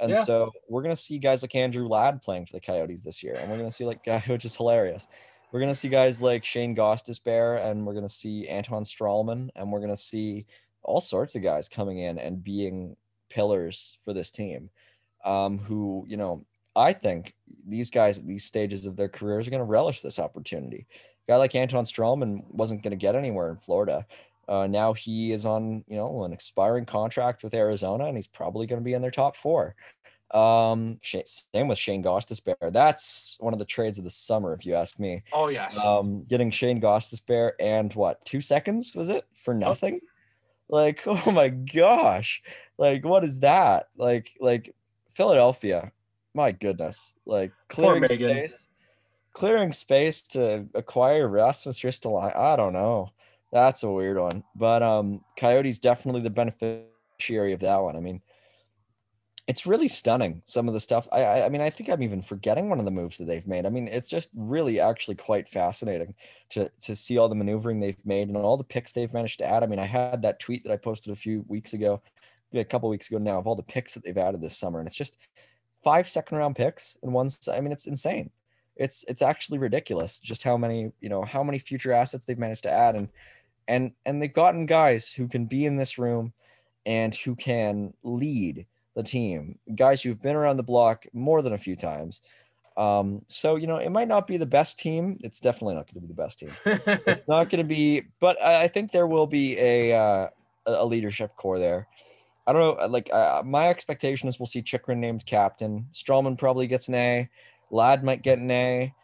[0.00, 0.24] And yeah.
[0.24, 3.50] so we're gonna see guys like Andrew Ladd playing for the Coyotes this year, and
[3.50, 5.06] we're gonna see like guy which is hilarious
[5.50, 9.80] we're gonna see guys like Shane Gostisbehere, and we're gonna see Anton Stralman, and we're
[9.80, 10.46] gonna see
[10.82, 12.96] all sorts of guys coming in and being
[13.28, 14.70] pillars for this team.
[15.24, 16.44] Um, who you know,
[16.76, 17.34] I think
[17.66, 20.86] these guys at these stages of their careers are gonna relish this opportunity.
[21.28, 24.06] A guy like Anton Stralman wasn't gonna get anywhere in Florida.
[24.48, 28.66] Uh, now he is on, you know, an expiring contract with Arizona, and he's probably
[28.66, 29.74] going to be in their top four.
[30.30, 32.72] Um, same with Shane Gostisbehere.
[32.72, 35.22] That's one of the trades of the summer, if you ask me.
[35.32, 35.76] Oh yes.
[35.76, 40.00] Um, getting Shane Gostisbehere and what two seconds was it for nothing?
[40.68, 42.42] Like, oh my gosh,
[42.78, 43.88] like what is that?
[43.96, 44.74] Like, like
[45.10, 45.92] Philadelphia,
[46.34, 48.68] my goodness, like clearing space,
[49.32, 52.36] clearing space to acquire Rasmus Ristolainen.
[52.36, 53.10] I don't know.
[53.52, 57.96] That's a weird one, but um, Coyotes definitely the beneficiary of that one.
[57.96, 58.22] I mean
[59.48, 62.22] it's really stunning some of the stuff I, I, I mean i think i'm even
[62.22, 65.48] forgetting one of the moves that they've made i mean it's just really actually quite
[65.48, 66.14] fascinating
[66.50, 69.46] to to see all the maneuvering they've made and all the picks they've managed to
[69.46, 72.00] add i mean i had that tweet that i posted a few weeks ago
[72.54, 74.86] a couple weeks ago now of all the picks that they've added this summer and
[74.86, 75.16] it's just
[75.82, 78.30] five second round picks and one i mean it's insane
[78.76, 82.62] it's it's actually ridiculous just how many you know how many future assets they've managed
[82.62, 83.08] to add and
[83.68, 86.32] and and they've gotten guys who can be in this room
[86.86, 91.58] and who can lead the team, guys who've been around the block more than a
[91.58, 92.20] few times.
[92.76, 95.18] Um, so you know, it might not be the best team.
[95.22, 96.50] It's definitely not going to be the best team.
[97.06, 100.28] it's not going to be, but I think there will be a uh,
[100.66, 101.86] a leadership core there.
[102.48, 102.86] I don't know.
[102.86, 105.86] Like uh, my expectation is we'll see Chychrun named captain.
[105.92, 107.28] Stralman probably gets an A.
[107.70, 108.94] Ladd might get an A.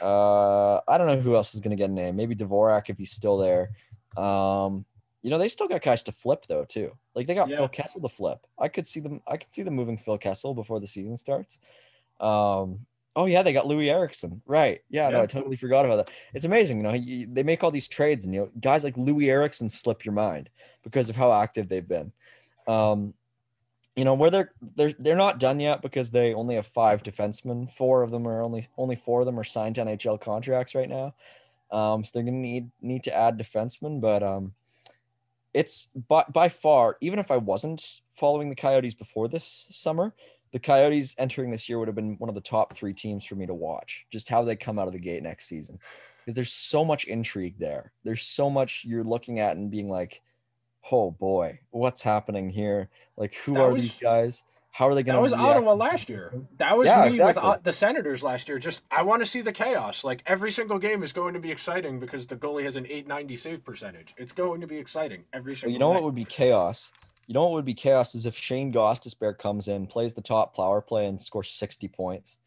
[0.00, 2.12] Uh, I don't know who else is going to get an A.
[2.12, 3.72] Maybe Dvorak if he's still there.
[4.16, 4.86] Um,
[5.20, 6.96] you know, they still got guys to flip though too.
[7.14, 7.56] Like they got yeah.
[7.56, 8.46] Phil Kessel to flip.
[8.58, 9.20] I could see them.
[9.28, 11.58] I could see them moving Phil Kessel before the season starts.
[12.20, 12.86] Um,
[13.16, 14.40] oh yeah, they got Loui Eriksson.
[14.46, 14.80] Right.
[14.88, 15.16] Yeah, yeah.
[15.16, 16.14] No, I totally forgot about that.
[16.32, 16.78] It's amazing.
[16.78, 19.68] You know, he, they make all these trades, and you know, guys like Loui Eriksson
[19.68, 20.48] slip your mind
[20.82, 22.10] because of how active they've been.
[22.66, 23.14] Um,
[23.96, 27.70] you know, where they're they're they're not done yet because they only have five defensemen.
[27.72, 30.88] Four of them are only only four of them are signed to NHL contracts right
[30.88, 31.14] now.
[31.70, 34.54] Um, so they're gonna need need to add defensemen, but um
[35.54, 40.12] it's by, by far, even if I wasn't following the Coyotes before this summer,
[40.52, 43.36] the Coyotes entering this year would have been one of the top three teams for
[43.36, 44.04] me to watch.
[44.10, 45.78] Just how they come out of the gate next season,
[46.18, 47.92] because there's so much intrigue there.
[48.02, 50.22] There's so much you're looking at and being like,
[50.90, 52.88] "Oh boy, what's happening here?
[53.16, 54.44] Like, who That are was- these guys?
[54.70, 56.32] How are they going That to?" was Ottawa last year.
[56.58, 57.42] That was Yeah, me with exactly.
[57.52, 58.58] uh, the Senators last year.
[58.58, 60.02] Just I want to see the chaos.
[60.02, 63.36] Like every single game is going to be exciting because the goalie has an 890
[63.36, 64.14] save percentage.
[64.16, 65.72] It's going to be exciting every single.
[65.72, 66.92] you know what would be chaos?
[67.28, 70.54] You know what would be chaos is if Shane Gostisbehere comes in, plays the top
[70.56, 72.38] power play, and scores 60 points.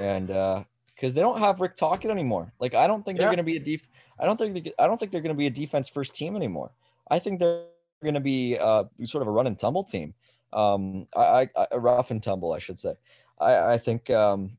[0.00, 0.64] And uh
[0.96, 2.52] because they don't have Rick Tocchet anymore.
[2.58, 3.88] Like I don't think they're going to be a def.
[4.18, 6.34] I don't think they, I don't think they're going to be a defense first team
[6.36, 6.72] anymore.
[7.10, 7.64] I think they're
[8.02, 10.14] going to be uh sort of a run and tumble team.
[10.52, 12.94] Um, I, I a rough and tumble, I should say.
[13.38, 14.56] I I think um.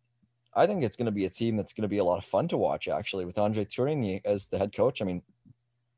[0.53, 2.25] I think it's going to be a team that's going to be a lot of
[2.25, 5.01] fun to watch, actually, with Andre Tourigny as the head coach.
[5.01, 5.21] I mean,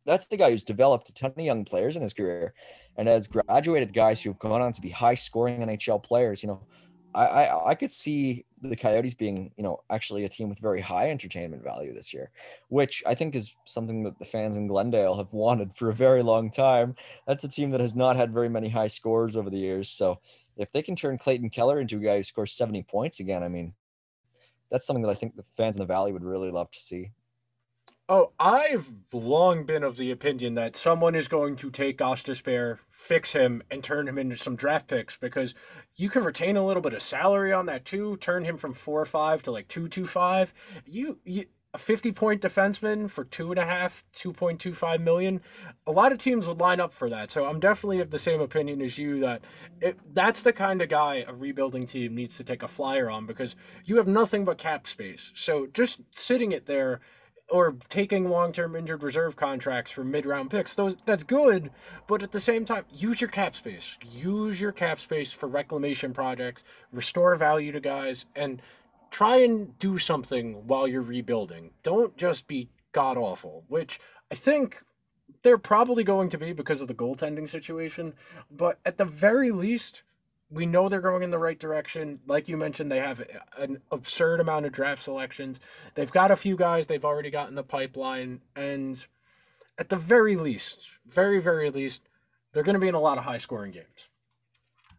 [0.05, 2.53] that's the guy who's developed a ton of young players in his career
[2.97, 6.43] and has graduated guys who have gone on to be high scoring NHL players.
[6.43, 6.61] You know,
[7.15, 10.81] I, I I could see the Coyotes being, you know, actually a team with very
[10.81, 12.31] high entertainment value this year,
[12.69, 16.23] which I think is something that the fans in Glendale have wanted for a very
[16.23, 16.95] long time.
[17.27, 19.89] That's a team that has not had very many high scores over the years.
[19.89, 20.19] So
[20.57, 23.49] if they can turn Clayton Keller into a guy who scores 70 points again, I
[23.49, 23.73] mean,
[24.71, 27.11] that's something that I think the fans in the Valley would really love to see.
[28.09, 33.31] Oh, I've long been of the opinion that someone is going to take Gostisbehere, fix
[33.31, 35.55] him, and turn him into some draft picks because
[35.95, 38.17] you can retain a little bit of salary on that too.
[38.17, 40.53] Turn him from four or five to like two two five.
[40.85, 44.99] You, you a fifty point defenseman for two and a half, two point two five
[44.99, 45.39] million.
[45.87, 47.31] A lot of teams would line up for that.
[47.31, 49.43] So I'm definitely of the same opinion as you that
[49.79, 53.25] it, that's the kind of guy a rebuilding team needs to take a flyer on
[53.25, 55.31] because you have nothing but cap space.
[55.35, 56.99] So just sitting it there
[57.49, 61.69] or taking long-term injured reserve contracts for mid-round picks those that's good
[62.07, 63.97] but at the same time use your cap space.
[64.11, 68.61] Use your cap space for reclamation projects restore value to guys and
[69.11, 71.69] try and do something while you're rebuilding.
[71.83, 73.99] Don't just be god awful which
[74.31, 74.83] i think
[75.41, 78.13] they're probably going to be because of the goaltending situation
[78.51, 80.03] but at the very least
[80.53, 82.19] we know they're going in the right direction.
[82.27, 83.23] Like you mentioned, they have
[83.57, 85.59] an absurd amount of draft selections.
[85.95, 88.41] They've got a few guys they've already got in the pipeline.
[88.55, 89.03] And
[89.77, 92.03] at the very least, very, very least,
[92.53, 94.09] they're going to be in a lot of high scoring games.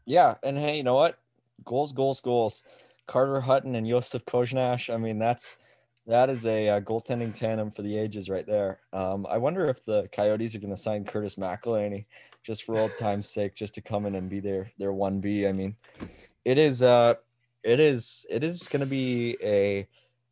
[0.05, 1.19] Yeah, and hey, you know what?
[1.65, 2.65] Goals, goals, goals.
[3.07, 4.93] Carter Hutton and Josef Korenar.
[4.93, 5.57] I mean, that's
[6.07, 8.81] that is a uh, goaltending tandem for the ages right there.
[8.93, 12.05] Um, I wonder if the Coyotes are going to sign Curtis McElhinney
[12.43, 15.47] just for old time's sake, just to come in and be their their one B.
[15.47, 15.77] I mean,
[16.45, 17.15] it is uh,
[17.63, 19.89] it is it is going to be a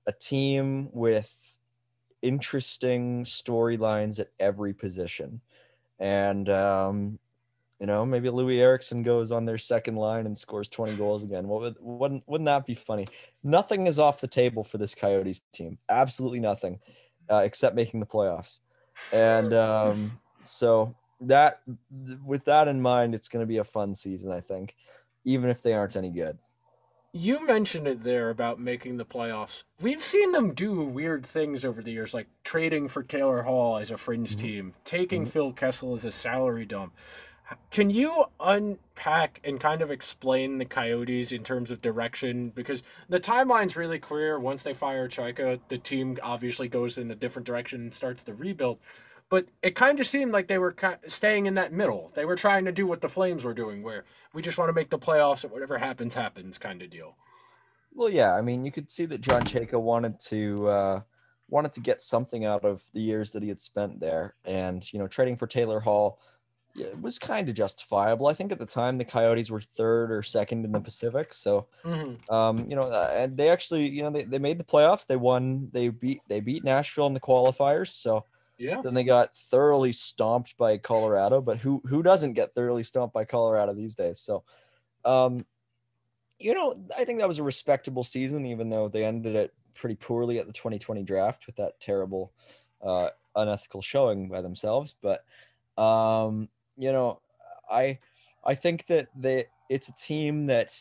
[0.06, 1.34] a team with
[2.20, 5.40] interesting storylines at every position,
[5.98, 7.18] and um,
[7.82, 11.48] you know, maybe Loui Eriksson goes on their second line and scores 20 goals again.
[11.48, 13.08] What would wouldn't wouldn't that be funny?
[13.42, 15.78] Nothing is off the table for this Coyotes team.
[15.88, 16.78] Absolutely nothing,
[17.28, 18.60] uh, except making the playoffs.
[19.12, 21.62] And um, so that,
[22.24, 24.30] with that in mind, it's going to be a fun season.
[24.30, 24.76] I think,
[25.24, 26.38] even if they aren't any good.
[27.12, 29.64] You mentioned it there about making the playoffs.
[29.80, 33.90] We've seen them do weird things over the years, like trading for Taylor Hall as
[33.90, 36.94] a fringe team, taking Phil Kessel as a salary dump.
[37.70, 42.50] Can you unpack and kind of explain the Coyotes in terms of direction?
[42.50, 44.38] Because the timeline's really clear.
[44.38, 48.34] Once they fire Chayka, the team obviously goes in a different direction and starts the
[48.34, 48.80] rebuild.
[49.28, 50.76] But it kind of seemed like they were
[51.06, 52.12] staying in that middle.
[52.14, 54.74] They were trying to do what the Flames were doing, where we just want to
[54.74, 57.16] make the playoffs and whatever happens, happens kind of deal.
[57.94, 61.00] Well, yeah, I mean, you could see that John Chayka wanted to uh,
[61.48, 64.98] wanted to get something out of the years that he had spent there, and you
[64.98, 66.18] know, trading for Taylor Hall
[66.74, 68.26] yeah, it was kind of justifiable.
[68.26, 71.68] I think at the time the Coyotes were third or second in the Pacific, so
[71.84, 72.32] Mm-hmm.
[72.32, 75.06] um, you know, uh, and they actually, you know, they, they made the playoffs.
[75.06, 75.68] They won.
[75.72, 77.88] They beat they beat Nashville in the qualifiers.
[77.88, 78.26] So
[78.58, 78.80] Yeah.
[78.82, 81.40] then they got thoroughly stomped by Colorado.
[81.40, 84.20] But who who doesn't get thoroughly stomped by Colorado these days?
[84.20, 84.44] So,
[85.04, 85.44] um,
[86.38, 89.94] you know, I think that was a respectable season, even though they ended it pretty
[89.96, 92.32] poorly at the 2020 draft with that terrible,
[92.80, 94.94] uh, unethical showing by themselves.
[95.00, 95.24] But,
[95.76, 97.20] um, you know,
[97.70, 97.98] I
[98.44, 100.76] I think that they it's a team that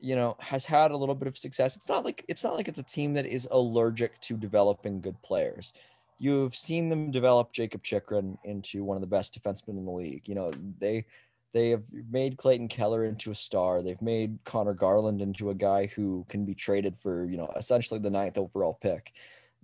[0.00, 1.76] you know has had a little bit of success.
[1.76, 5.20] It's not like it's not like it's a team that is allergic to developing good
[5.22, 5.72] players.
[6.18, 10.22] You've seen them develop Jakob Chychrun into one of the best defensemen in the league.
[10.26, 11.04] You know, they
[11.52, 13.82] they have made Clayton Keller into a star.
[13.82, 18.00] They've made Conor Garland into a guy who can be traded for, you know, essentially
[18.00, 19.12] the ninth overall pick.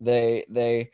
[0.00, 0.90] They they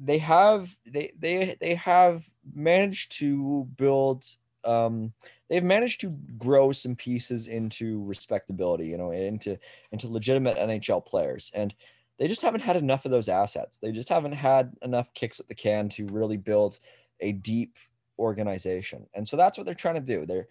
[0.00, 4.24] they have they they they have managed to build
[4.64, 5.12] um,
[5.48, 9.58] they've managed to grow some pieces into respectability, you know, into
[9.90, 11.74] into legitimate NHL players, and
[12.18, 13.78] they just haven't had enough of those assets.
[13.78, 16.78] They just haven't had enough kicks at the can to really build
[17.20, 17.76] a deep
[18.18, 20.26] organization, and so that's what they're trying to do.
[20.26, 20.48] They're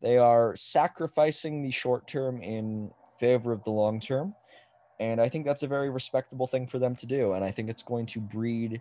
[0.00, 4.34] they are sacrificing the short term in favor of the long term,
[5.00, 7.68] and I think that's a very respectable thing for them to do, and I think
[7.68, 8.80] it's going to breed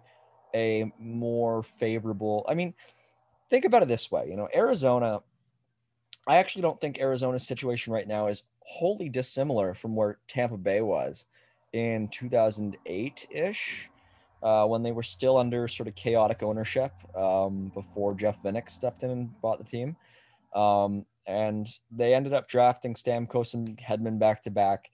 [0.53, 2.45] a more favorable.
[2.47, 2.73] I mean,
[3.49, 5.21] think about it this way, you know, Arizona
[6.27, 10.81] I actually don't think Arizona's situation right now is wholly dissimilar from where Tampa Bay
[10.81, 11.25] was
[11.73, 13.89] in 2008 ish,
[14.41, 19.03] uh, when they were still under sort of chaotic ownership um, before Jeff Vinik stepped
[19.03, 19.95] in and bought the team.
[20.55, 24.91] Um, and they ended up drafting Stamkos and Hedman back to back.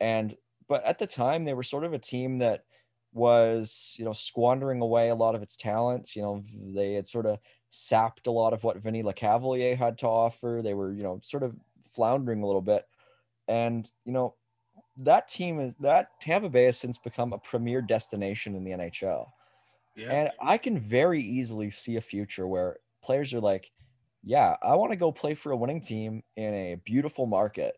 [0.00, 0.36] And
[0.70, 2.64] but at the time, they were sort of a team that
[3.12, 6.14] was, you know, squandering away a lot of its talents.
[6.14, 7.40] You know, they had sort of
[7.70, 10.60] sapped a lot of what Vinny Lecavalier had to offer.
[10.62, 11.56] They were, you know, sort of
[11.92, 12.86] floundering a little bit.
[13.48, 14.36] And, you know,
[14.98, 19.26] that team is that Tampa Bay has since become a premier destination in the NHL.
[19.96, 20.12] Yeah.
[20.12, 23.72] And I can very easily see a future where players are like,
[24.22, 27.74] yeah, I want to go play for a winning team in a beautiful market.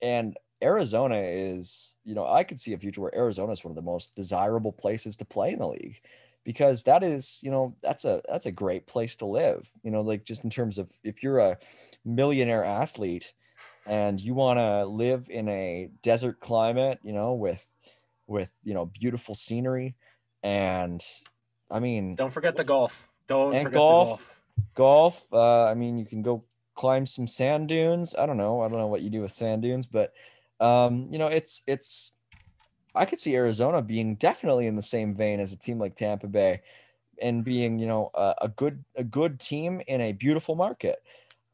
[0.00, 3.76] And Arizona is, you know, I could see a future where Arizona is one of
[3.76, 6.00] the most desirable places to play in the league
[6.44, 10.00] because that is you know that's a that's a great place to live you know
[10.00, 11.58] like just in terms of if you're a
[12.06, 13.34] millionaire athlete
[13.86, 17.74] and you want to live in a desert climate you know with
[18.26, 19.94] with you know beautiful scenery
[20.42, 21.04] and
[21.70, 24.18] i mean don't forget the golf don't forget golf,
[24.74, 26.42] the golf golf uh i mean you can go
[26.80, 28.14] climb some sand dunes.
[28.18, 28.62] I don't know.
[28.62, 30.14] I don't know what you do with sand dunes but
[30.60, 32.12] um you know it's it's
[32.94, 36.26] I could see Arizona being definitely in the same vein as a team like Tampa
[36.26, 36.62] Bay
[37.22, 41.02] and being, you know, a, a good a good team in a beautiful market.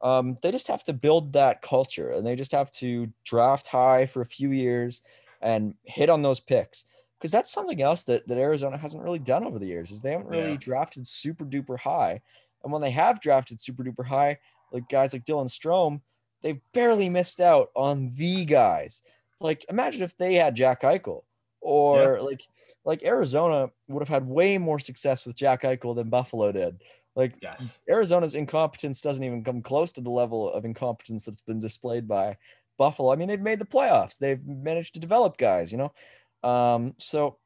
[0.03, 4.07] Um, they just have to build that culture and they just have to draft high
[4.07, 5.03] for a few years
[5.41, 6.85] and hit on those picks
[7.19, 10.13] because that's something else that, that Arizona hasn't really done over the years is they
[10.13, 10.59] haven't really yeah.
[10.59, 12.21] drafted super duper high.
[12.63, 14.39] And when they have drafted super duper high,
[14.71, 16.01] like guys like Dylan Strome,
[16.47, 19.03] they've barely missed out on the guys.
[19.41, 21.25] Like imagine if they had Jack Eichel
[21.61, 22.21] or yeah.
[22.21, 22.43] like
[22.85, 26.81] like Arizona would have had way more success with Jack Eichel than Buffalo did.
[27.17, 27.61] Like yes.
[27.91, 32.37] Arizona's incompetence doesn't even come close to the level of incompetence that's been displayed by
[32.79, 33.13] Buffalo.
[33.13, 34.19] I mean, they've made the playoffs.
[34.19, 36.49] They've managed to develop guys, you know.
[36.49, 37.39] Um, so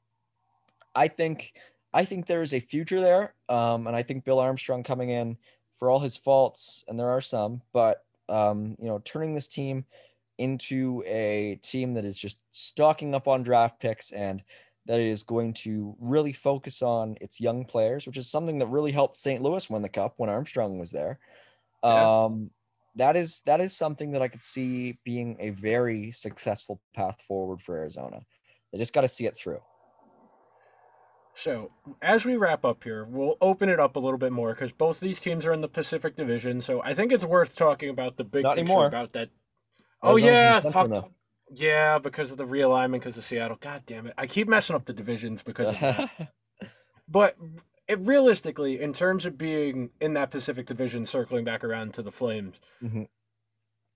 [0.94, 1.55] I think
[1.94, 3.34] I think there is a future there.
[3.48, 5.38] Um, and I think Bill Armstrong coming in
[5.78, 9.85] for all his faults, and there are some, but um, you know, turning this team
[10.39, 14.43] into a team that is just stocking up on draft picks and
[14.87, 18.93] that is going to really focus on its young players, which is something that really
[18.93, 19.43] helped St.
[19.43, 21.18] Louis win the cup when Armstrong was there.
[21.85, 22.24] Yeah.
[22.24, 22.51] Um,
[22.97, 27.62] that is that is something that I could see being a very successful path forward
[27.62, 28.20] for Arizona.
[28.72, 29.61] They just got to see it through.
[31.35, 31.70] So,
[32.03, 35.01] as we wrap up here, we'll open it up a little bit more because both
[35.01, 36.61] these teams are in the Pacific Division.
[36.61, 38.87] So, I think it's worth talking about the big Not picture anymore.
[38.87, 39.31] about that
[40.03, 41.11] Oh yeah, fuck.
[41.53, 43.59] Yeah, because of the realignment, because of Seattle.
[43.61, 44.14] God damn it!
[44.16, 46.33] I keep messing up the divisions because of that.
[47.09, 47.37] but
[47.89, 52.12] it, realistically, in terms of being in that Pacific Division, circling back around to the
[52.12, 53.05] Flames, mm-hmm.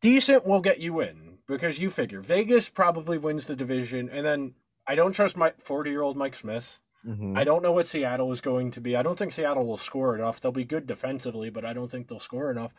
[0.01, 4.55] decent will get you in because you figure Vegas probably wins the division, and then
[4.87, 6.81] I don't trust my forty-year-old Mike Smith.
[7.07, 7.37] Mm-hmm.
[7.37, 8.97] I don't know what Seattle is going to be.
[8.97, 10.41] I don't think Seattle will score enough.
[10.41, 12.73] They'll be good defensively, but I don't think they'll score enough.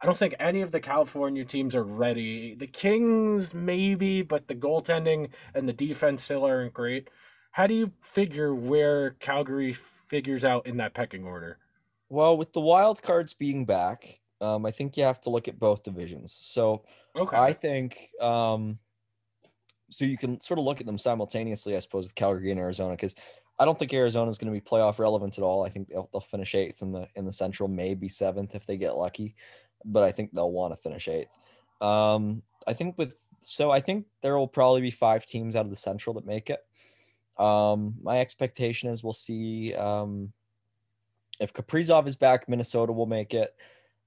[0.00, 2.54] I don't think any of the California teams are ready.
[2.54, 7.08] The Kings, maybe, but the goaltending and the defense still aren't great.
[7.52, 11.58] How do you figure where Calgary figures out in that pecking order?
[12.08, 15.58] Well, with the wild cards being back, um, I think you have to look at
[15.58, 16.36] both divisions.
[16.40, 16.84] So
[17.16, 17.36] okay.
[17.36, 18.78] I think um,
[19.92, 22.94] so you can sort of look at them simultaneously, I suppose, with Calgary and Arizona,
[22.94, 23.14] because
[23.62, 25.64] I don't think Arizona is going to be playoff relevant at all.
[25.64, 28.76] I think they'll, they'll finish eighth in the in the Central, maybe seventh if they
[28.76, 29.34] get lucky
[29.84, 31.36] but I think they'll want to finish eighth.
[31.80, 35.70] Um, I think with so I think there will probably be five teams out of
[35.70, 36.64] the Central that make it.
[37.42, 40.32] Um, my expectation is we'll see um,
[41.40, 43.54] if Kaprizov is back, Minnesota will make it.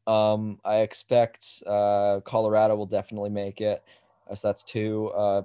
[0.07, 3.83] Um, I expect uh, Colorado will definitely make it.
[4.33, 5.09] So that's two.
[5.09, 5.41] Uh,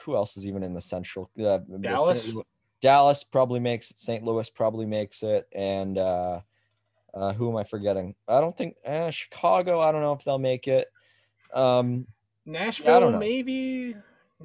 [0.00, 1.30] who else is even in the Central?
[1.38, 2.32] Uh, Dallas.
[2.80, 3.98] Dallas probably makes it.
[3.98, 4.24] St.
[4.24, 6.40] Louis probably makes it, and uh,
[7.14, 8.14] uh, who am I forgetting?
[8.28, 9.80] I don't think eh, Chicago.
[9.80, 10.88] I don't know if they'll make it.
[11.52, 12.06] Um,
[12.46, 13.96] Nashville, I maybe.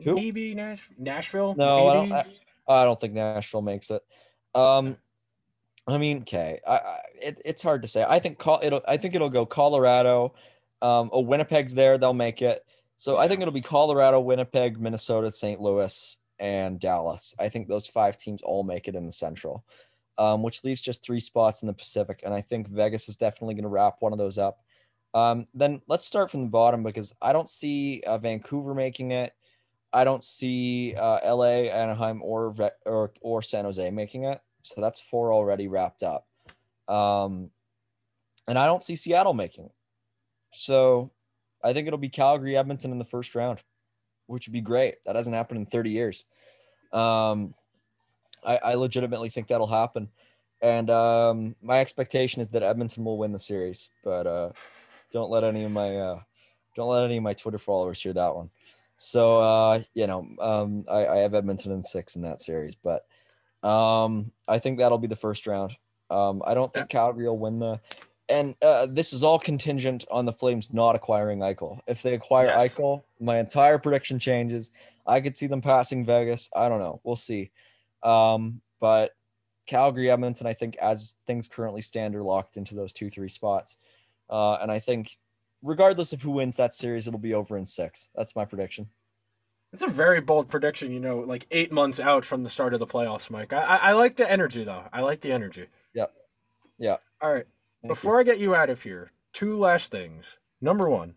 [0.03, 0.15] Who?
[0.15, 1.53] Maybe Nash- Nashville.
[1.55, 1.89] No, maybe?
[1.89, 2.11] I don't.
[2.67, 4.01] I, I, don't think Nashville makes it.
[4.55, 4.97] Um,
[5.87, 8.05] I mean, okay, I, I, it, it's hard to say.
[8.07, 8.81] I think call it'll.
[8.87, 10.33] I think it'll go Colorado.
[10.81, 12.65] Um, oh, Winnipeg's there; they'll make it.
[12.97, 15.59] So I think it'll be Colorado, Winnipeg, Minnesota, St.
[15.59, 17.35] Louis, and Dallas.
[17.39, 19.63] I think those five teams all make it in the Central,
[20.17, 22.21] um, which leaves just three spots in the Pacific.
[22.25, 24.59] And I think Vegas is definitely going to wrap one of those up.
[25.13, 29.33] Um, then let's start from the bottom because I don't see uh, Vancouver making it.
[29.93, 32.55] I don't see uh, LA, Anaheim, or,
[32.85, 34.41] or or San Jose making it.
[34.63, 36.27] So that's four already wrapped up.
[36.87, 37.51] Um,
[38.47, 39.71] and I don't see Seattle making it.
[40.51, 41.11] So
[41.63, 43.59] I think it'll be Calgary, Edmonton in the first round,
[44.27, 44.95] which would be great.
[45.05, 46.25] That hasn't happened in 30 years.
[46.91, 47.53] Um,
[48.45, 50.09] I, I legitimately think that'll happen.
[50.61, 54.51] And um, my expectation is that Edmonton will win the series, but uh,
[55.11, 56.19] don't let any of my uh,
[56.75, 58.49] don't let any of my Twitter followers hear that one.
[58.97, 63.05] So uh, you know, um, I, I have Edmonton in six in that series, but
[63.67, 65.75] um, I think that'll be the first round.
[66.09, 67.79] Um, I don't think Calgary will win the.
[68.29, 71.79] And uh, this is all contingent on the Flames not acquiring Eichel.
[71.87, 72.73] If they acquire yes.
[72.73, 74.71] Eichel, my entire prediction changes.
[75.05, 76.49] I could see them passing Vegas.
[76.55, 77.01] I don't know.
[77.03, 77.51] We'll see.
[78.03, 79.11] Um, but
[79.65, 83.77] Calgary, Edmonton, I think as things currently stand, are locked into those two, three spots.
[84.29, 85.17] Uh, and I think,
[85.61, 88.09] regardless of who wins that series, it'll be over in six.
[88.15, 88.89] That's my prediction.
[89.71, 92.79] It's a very bold prediction, you know, like eight months out from the start of
[92.79, 93.53] the playoffs, Mike.
[93.53, 94.83] I, I, I like the energy, though.
[94.93, 95.67] I like the energy.
[95.95, 96.13] Yep.
[96.77, 96.97] Yeah.
[97.21, 97.47] All right.
[97.81, 98.19] Thank Before you.
[98.19, 100.25] I get you out of here, two last things.
[100.61, 101.15] Number one,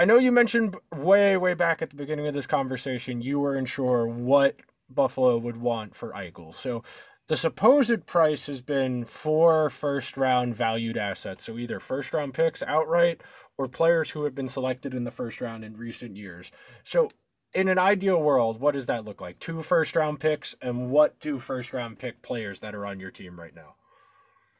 [0.00, 3.68] I know you mentioned way, way back at the beginning of this conversation, you weren't
[3.68, 4.56] sure what
[4.88, 6.54] Buffalo would want for Eichel.
[6.54, 6.82] So
[7.26, 11.44] the supposed price has been four first round valued assets.
[11.44, 13.20] So either first round picks outright
[13.58, 16.50] or players who have been selected in the first round in recent years.
[16.82, 17.10] So
[17.52, 19.38] in an ideal world, what does that look like?
[19.38, 23.10] Two first round picks, and what do first round pick players that are on your
[23.10, 23.74] team right now?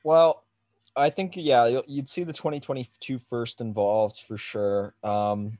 [0.05, 0.45] Well,
[0.97, 4.95] I think yeah, you'd see the 2022 first involved for sure.
[5.03, 5.59] Um,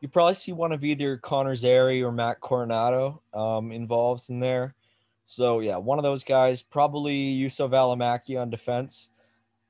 [0.00, 4.74] you probably see one of either Connor Zary or Matt Coronato um, involved in there.
[5.26, 9.10] So yeah, one of those guys, probably Juuso Valimaki on defense.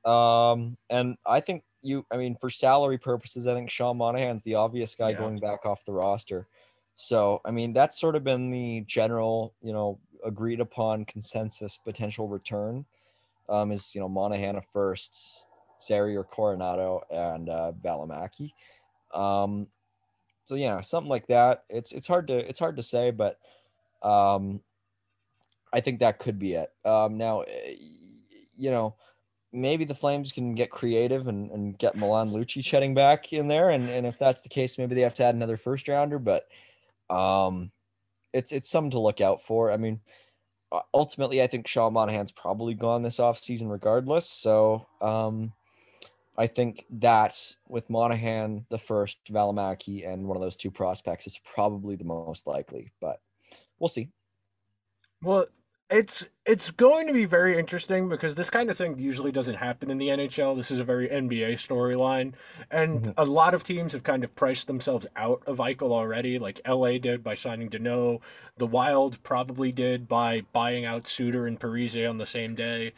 [0.05, 4.55] Um, and I think you, I mean, for salary purposes, I think Sean Monahan's the
[4.55, 5.17] obvious guy yeah.
[5.17, 6.47] going back off the roster.
[6.95, 12.27] So, I mean, that's sort of been the general, you know, agreed upon consensus potential
[12.27, 12.85] return.
[13.51, 15.45] Um, is you know Monahan at first,
[15.83, 18.53] Zary or Coronato, and uh, Valimaki.
[19.13, 19.67] Um,
[20.45, 21.65] so yeah, something like that.
[21.69, 23.37] It's it's hard to it's hard to say, but
[24.01, 24.61] um,
[25.73, 26.71] I think that could be it.
[26.85, 27.75] Um, now, eh,
[28.57, 28.95] you know,
[29.53, 33.69] maybe the Flames can get creative and, and get Milan Lucic heading back in there.
[33.69, 36.47] And, and if that's the case, maybe they have to add another first rounder, but
[37.09, 37.71] um,
[38.33, 39.71] it's, it's something to look out for.
[39.71, 39.99] I mean,
[40.93, 44.27] ultimately, I think Sean Monahan's probably gone this off season regardless.
[44.29, 45.53] So um,
[46.37, 47.35] I think that
[47.67, 52.47] with Monahan, the first, Valimaki, and one of those two prospects is probably the most
[52.47, 53.19] likely, but
[53.79, 54.09] we'll see.
[55.21, 55.45] Well,
[55.91, 59.91] it's it's going to be very interesting because this kind of thing usually doesn't happen
[59.91, 60.55] in the NHL.
[60.55, 62.33] This is a very NBA storyline,
[62.71, 63.11] and mm-hmm.
[63.17, 66.39] a lot of teams have kind of priced themselves out of Eichel already.
[66.39, 68.21] Like LA did by signing Danault,
[68.57, 72.93] the Wild probably did by buying out Suter and Parise on the same day.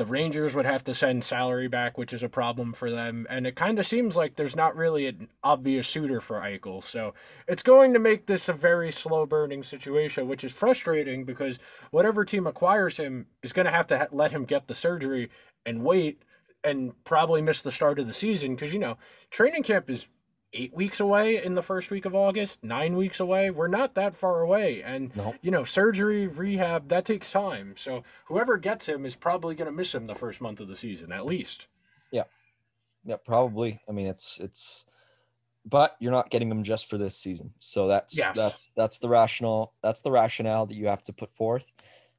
[0.00, 3.26] The Rangers would have to send salary back, which is a problem for them.
[3.28, 6.82] And it kind of seems like there's not really an obvious suitor for Eichel.
[6.82, 7.12] So
[7.46, 11.58] it's going to make this a very slow burning situation, which is frustrating because
[11.90, 15.28] whatever team acquires him is going to have to ha- let him get the surgery
[15.66, 16.22] and wait
[16.64, 18.96] and probably miss the start of the season because, you know,
[19.28, 20.08] training camp is
[20.52, 23.50] eight weeks away in the first week of August, nine weeks away.
[23.50, 24.82] We're not that far away.
[24.82, 25.36] And, nope.
[25.42, 27.74] you know, surgery, rehab, that takes time.
[27.76, 30.74] So whoever gets him is probably going to miss him the first month of the
[30.74, 31.68] season, at least.
[32.10, 32.24] Yeah.
[33.04, 33.80] Yeah, probably.
[33.88, 34.86] I mean, it's, it's,
[35.64, 37.52] but you're not getting him just for this season.
[37.60, 38.34] So that's, yes.
[38.34, 41.70] that's, that's the rational, that's the rationale that you have to put forth.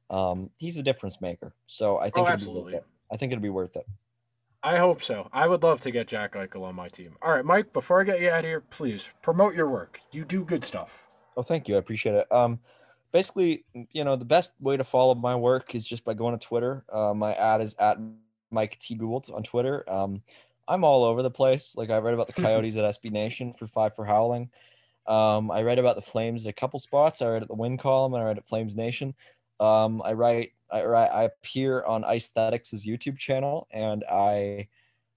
[0.08, 1.54] Um, he's a difference maker.
[1.66, 2.80] So I think, oh, absolutely.
[3.10, 3.86] I think it'll be worth it.
[4.64, 5.28] I hope so.
[5.32, 7.16] I would love to get Jack Eichel on my team.
[7.20, 10.00] All right, Mike, before I get you out of here, please promote your work.
[10.12, 11.08] You do good stuff.
[11.36, 11.74] Oh, thank you.
[11.74, 12.30] I appreciate it.
[12.30, 12.60] Um,
[13.10, 16.46] basically, you know, the best way to follow my work is just by going to
[16.46, 16.84] Twitter.
[16.92, 17.98] Uh, my ad is at
[18.52, 18.94] Mike T.
[18.94, 19.88] Gould on Twitter.
[19.90, 20.22] Um,
[20.68, 21.76] I'm all over the place.
[21.76, 24.50] Like I read about the Coyotes at SB Nation for Five for Howling.
[25.08, 27.20] Um, I read about the Flames at a couple spots.
[27.20, 29.14] I read at the Win column and I read at Flames Nation.
[29.58, 34.68] Um, I write I, I appear on Icethetics' YouTube channel, and I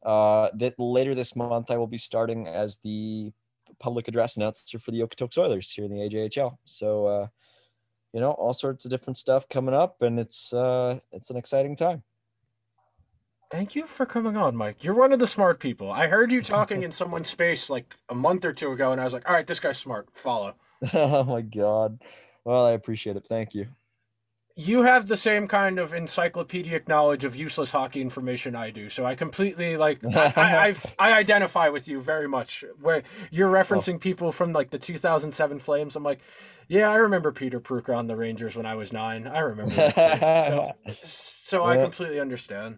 [0.03, 3.31] uh, that later this month I will be starting as the
[3.79, 6.57] public address announcer for the Okotoks Oilers here in the AJHL.
[6.65, 7.27] So uh,
[8.13, 11.75] you know, all sorts of different stuff coming up, and it's uh, it's an exciting
[11.75, 12.03] time.
[13.51, 14.83] Thank you for coming on, Mike.
[14.83, 15.91] You're one of the smart people.
[15.91, 19.03] I heard you talking in someone's space like a month or two ago, and I
[19.03, 20.07] was like, all right, this guy's smart.
[20.13, 20.55] Follow.
[20.93, 22.01] oh my god.
[22.43, 23.25] Well, I appreciate it.
[23.27, 23.67] Thank you.
[24.57, 29.05] You have the same kind of encyclopedic knowledge of useless hockey information I do, so
[29.05, 32.63] I completely like I I, I've, I identify with you very much.
[32.79, 36.21] Where you're referencing people from like the 2007 Flames, I'm like,
[36.69, 39.27] yeah, I remember Peter Prucha on the Rangers when I was nine.
[39.27, 39.73] I remember.
[39.75, 42.77] That so, so I completely understand.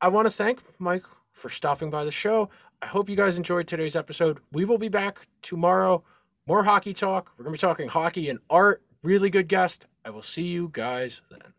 [0.00, 2.50] I want to thank Mike for stopping by the show.
[2.82, 4.38] I hope you guys enjoyed today's episode.
[4.52, 6.02] We will be back tomorrow.
[6.46, 7.32] More hockey talk.
[7.36, 8.82] We're going to be talking hockey and art.
[9.02, 9.86] Really good guest.
[10.04, 11.52] I will see you guys then.